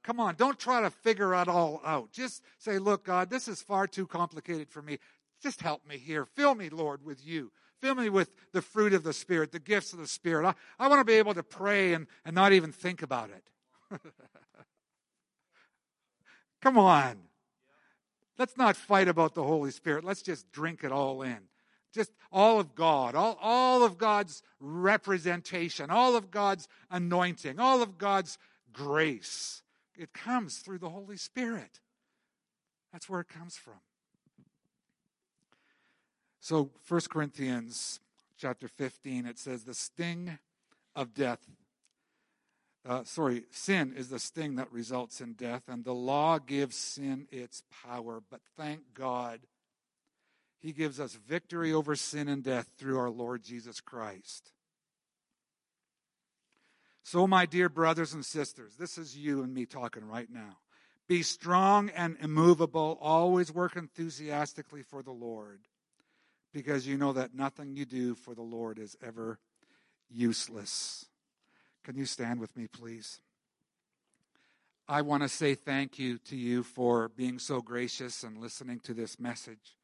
Come 0.03 0.19
on, 0.19 0.35
don't 0.35 0.59
try 0.59 0.81
to 0.81 0.89
figure 0.89 1.33
it 1.33 1.47
all 1.47 1.81
out. 1.85 2.11
Just 2.11 2.43
say, 2.57 2.77
look, 2.77 3.05
God, 3.05 3.29
this 3.29 3.47
is 3.47 3.61
far 3.61 3.87
too 3.87 4.05
complicated 4.05 4.69
for 4.69 4.81
me. 4.81 4.99
Just 5.41 5.61
help 5.61 5.87
me 5.87 5.97
here. 5.97 6.25
Fill 6.25 6.55
me, 6.55 6.69
Lord, 6.69 7.05
with 7.05 7.25
you. 7.25 7.51
Fill 7.81 7.95
me 7.95 8.09
with 8.09 8.29
the 8.53 8.61
fruit 8.61 8.93
of 8.93 9.03
the 9.03 9.13
Spirit, 9.13 9.51
the 9.51 9.59
gifts 9.59 9.93
of 9.93 9.99
the 9.99 10.07
Spirit. 10.07 10.45
I, 10.45 10.53
I 10.79 10.87
want 10.87 11.01
to 11.01 11.05
be 11.05 11.13
able 11.13 11.33
to 11.33 11.43
pray 11.43 11.93
and, 11.93 12.07
and 12.25 12.35
not 12.35 12.53
even 12.53 12.71
think 12.71 13.01
about 13.01 13.29
it. 13.29 13.99
Come 16.61 16.77
on. 16.77 17.17
Let's 18.37 18.57
not 18.57 18.75
fight 18.75 19.07
about 19.07 19.35
the 19.35 19.43
Holy 19.43 19.71
Spirit. 19.71 20.03
Let's 20.03 20.21
just 20.21 20.51
drink 20.51 20.83
it 20.83 20.91
all 20.91 21.21
in. 21.21 21.39
Just 21.93 22.11
all 22.31 22.59
of 22.59 22.73
God, 22.73 23.13
all, 23.13 23.37
all 23.39 23.83
of 23.83 23.99
God's 23.99 24.41
representation, 24.59 25.91
all 25.91 26.15
of 26.15 26.31
God's 26.31 26.67
anointing, 26.89 27.59
all 27.59 27.83
of 27.83 27.99
God's 27.99 28.39
grace. 28.71 29.61
It 29.95 30.11
comes 30.11 30.57
through 30.57 30.79
the 30.79 30.89
Holy 30.89 31.17
Spirit. 31.17 31.79
That's 32.91 33.07
where 33.07 33.21
it 33.21 33.29
comes 33.29 33.55
from. 33.55 33.81
So 36.39 36.71
1 36.87 37.01
Corinthians 37.09 37.99
chapter 38.37 38.67
15, 38.67 39.27
it 39.27 39.37
says, 39.37 39.63
The 39.63 39.73
sting 39.73 40.39
of 40.95 41.13
death 41.13 41.39
uh, 42.85 43.03
sorry, 43.05 43.43
sin 43.49 43.93
is 43.95 44.09
the 44.09 44.19
sting 44.19 44.55
that 44.55 44.71
results 44.71 45.21
in 45.21 45.33
death, 45.33 45.63
and 45.67 45.85
the 45.85 45.93
law 45.93 46.37
gives 46.37 46.75
sin 46.75 47.27
its 47.31 47.63
power. 47.85 48.21
But 48.29 48.41
thank 48.57 48.93
God, 48.93 49.39
He 50.59 50.73
gives 50.73 50.99
us 50.99 51.15
victory 51.15 51.71
over 51.71 51.95
sin 51.95 52.27
and 52.27 52.43
death 52.43 52.69
through 52.77 52.97
our 52.99 53.09
Lord 53.09 53.43
Jesus 53.43 53.79
Christ. 53.79 54.51
So, 57.03 57.25
my 57.25 57.45
dear 57.45 57.69
brothers 57.69 58.13
and 58.13 58.25
sisters, 58.25 58.75
this 58.75 58.97
is 58.97 59.17
you 59.17 59.43
and 59.43 59.53
me 59.53 59.65
talking 59.65 60.05
right 60.05 60.29
now. 60.29 60.57
Be 61.07 61.21
strong 61.21 61.89
and 61.89 62.17
immovable. 62.21 62.97
Always 63.01 63.53
work 63.53 63.75
enthusiastically 63.75 64.83
for 64.83 65.03
the 65.03 65.11
Lord 65.11 65.61
because 66.53 66.87
you 66.87 66.97
know 66.97 67.13
that 67.13 67.35
nothing 67.35 67.75
you 67.75 67.85
do 67.85 68.15
for 68.15 68.35
the 68.35 68.41
Lord 68.41 68.79
is 68.79 68.95
ever 69.05 69.39
useless. 70.09 71.05
Can 71.83 71.97
you 71.97 72.05
stand 72.05 72.39
with 72.39 72.55
me, 72.55 72.67
please? 72.67 73.19
I 74.87 75.01
want 75.01 75.23
to 75.23 75.29
say 75.29 75.55
thank 75.55 75.99
you 75.99 76.17
to 76.19 76.35
you 76.35 76.63
for 76.63 77.09
being 77.09 77.39
so 77.39 77.61
gracious 77.61 78.23
and 78.23 78.37
listening 78.37 78.79
to 78.81 78.93
this 78.93 79.19
message. 79.19 79.77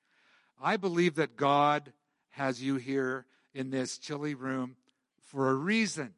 I 0.62 0.78
believe 0.78 1.16
that 1.16 1.36
God 1.36 1.94
has 2.32 2.62
you 2.62 2.76
here 2.76 3.26
in 3.54 3.70
this 3.70 3.98
chilly 3.98 4.34
room 4.34 4.76
for 5.20 5.50
a 5.50 5.56
reason. 5.56 6.14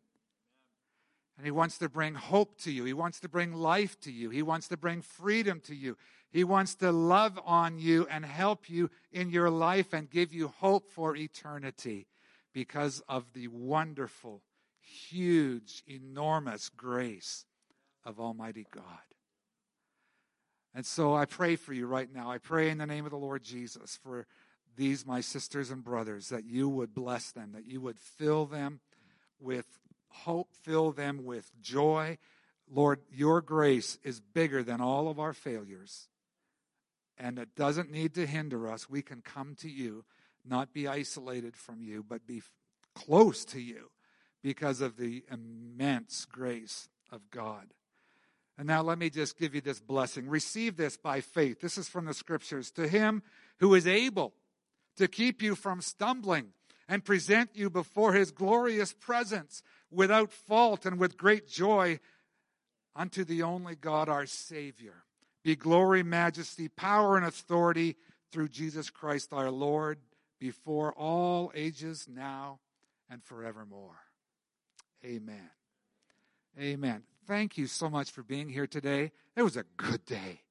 And 1.37 1.45
He 1.45 1.51
wants 1.51 1.79
to 1.79 1.89
bring 1.89 2.13
hope 2.13 2.59
to 2.61 2.71
you. 2.71 2.83
He 2.83 2.93
wants 2.93 3.19
to 3.21 3.29
bring 3.29 3.53
life 3.53 3.99
to 4.01 4.11
you. 4.11 4.29
He 4.29 4.43
wants 4.43 4.67
to 4.67 4.77
bring 4.77 5.01
freedom 5.01 5.59
to 5.61 5.75
you. 5.75 5.97
He 6.31 6.43
wants 6.43 6.75
to 6.75 6.91
love 6.91 7.39
on 7.45 7.79
you 7.79 8.07
and 8.09 8.23
help 8.23 8.69
you 8.69 8.89
in 9.11 9.31
your 9.31 9.49
life 9.49 9.93
and 9.93 10.09
give 10.09 10.33
you 10.33 10.47
hope 10.47 10.91
for 10.91 11.15
eternity 11.15 12.07
because 12.53 13.01
of 13.07 13.33
the 13.33 13.47
wonderful, 13.47 14.41
huge, 14.91 15.83
enormous 15.87 16.69
grace 16.69 17.45
of 18.03 18.19
Almighty 18.19 18.65
God. 18.71 18.83
And 20.73 20.85
so 20.85 21.13
I 21.13 21.25
pray 21.25 21.55
for 21.55 21.73
you 21.73 21.85
right 21.85 22.11
now. 22.13 22.31
I 22.31 22.37
pray 22.37 22.69
in 22.69 22.77
the 22.77 22.85
name 22.85 23.05
of 23.05 23.11
the 23.11 23.17
Lord 23.17 23.43
Jesus 23.43 23.99
for 24.01 24.25
these, 24.77 25.05
my 25.05 25.19
sisters 25.21 25.69
and 25.69 25.83
brothers, 25.83 26.29
that 26.29 26.45
you 26.45 26.69
would 26.69 26.93
bless 26.93 27.31
them, 27.31 27.51
that 27.53 27.65
you 27.65 27.81
would 27.81 27.99
fill 27.99 28.45
them 28.45 28.79
with 29.39 29.65
hope, 30.09 30.49
fill 30.61 30.91
them 30.91 31.25
with 31.25 31.51
joy. 31.61 32.17
Lord, 32.69 33.01
your 33.11 33.41
grace 33.41 33.97
is 34.03 34.21
bigger 34.21 34.63
than 34.63 34.79
all 34.79 35.09
of 35.09 35.19
our 35.19 35.33
failures, 35.33 36.07
and 37.17 37.37
it 37.37 37.53
doesn't 37.55 37.91
need 37.91 38.13
to 38.15 38.25
hinder 38.25 38.71
us. 38.71 38.89
We 38.89 39.01
can 39.01 39.21
come 39.21 39.55
to 39.55 39.69
you, 39.69 40.05
not 40.45 40.73
be 40.73 40.87
isolated 40.87 41.57
from 41.57 41.81
you, 41.81 42.05
but 42.07 42.25
be 42.25 42.41
close 42.95 43.43
to 43.45 43.59
you 43.59 43.89
because 44.41 44.81
of 44.81 44.97
the 44.97 45.23
immense 45.31 46.25
grace 46.25 46.89
of 47.11 47.29
God. 47.29 47.67
And 48.57 48.67
now 48.67 48.81
let 48.81 48.99
me 48.99 49.09
just 49.09 49.37
give 49.37 49.55
you 49.55 49.61
this 49.61 49.79
blessing. 49.79 50.27
Receive 50.27 50.77
this 50.77 50.97
by 50.97 51.21
faith. 51.21 51.61
This 51.61 51.77
is 51.77 51.89
from 51.89 52.05
the 52.05 52.13
scriptures. 52.13 52.71
To 52.71 52.87
him 52.87 53.23
who 53.59 53.73
is 53.73 53.87
able 53.87 54.33
to 54.97 55.07
keep 55.07 55.41
you 55.41 55.55
from 55.55 55.81
stumbling 55.81 56.49
and 56.87 57.05
present 57.05 57.51
you 57.53 57.69
before 57.69 58.13
his 58.13 58.31
glorious 58.31 58.93
presence 58.93 59.63
without 59.89 60.31
fault 60.31 60.85
and 60.85 60.99
with 60.99 61.17
great 61.17 61.47
joy 61.47 61.99
unto 62.95 63.23
the 63.23 63.43
only 63.43 63.75
God 63.75 64.09
our 64.09 64.25
Savior. 64.25 65.03
Be 65.43 65.55
glory, 65.55 66.03
majesty, 66.03 66.67
power, 66.67 67.17
and 67.17 67.25
authority 67.25 67.95
through 68.31 68.49
Jesus 68.49 68.89
Christ 68.89 69.33
our 69.33 69.49
Lord 69.49 69.99
before 70.39 70.93
all 70.93 71.51
ages, 71.55 72.07
now 72.09 72.59
and 73.09 73.23
forevermore. 73.23 74.10
Amen. 75.05 75.49
Amen. 76.59 77.03
Thank 77.27 77.57
you 77.57 77.67
so 77.67 77.89
much 77.89 78.11
for 78.11 78.23
being 78.23 78.49
here 78.49 78.67
today. 78.67 79.11
It 79.35 79.43
was 79.43 79.57
a 79.57 79.63
good 79.77 80.05
day. 80.05 80.41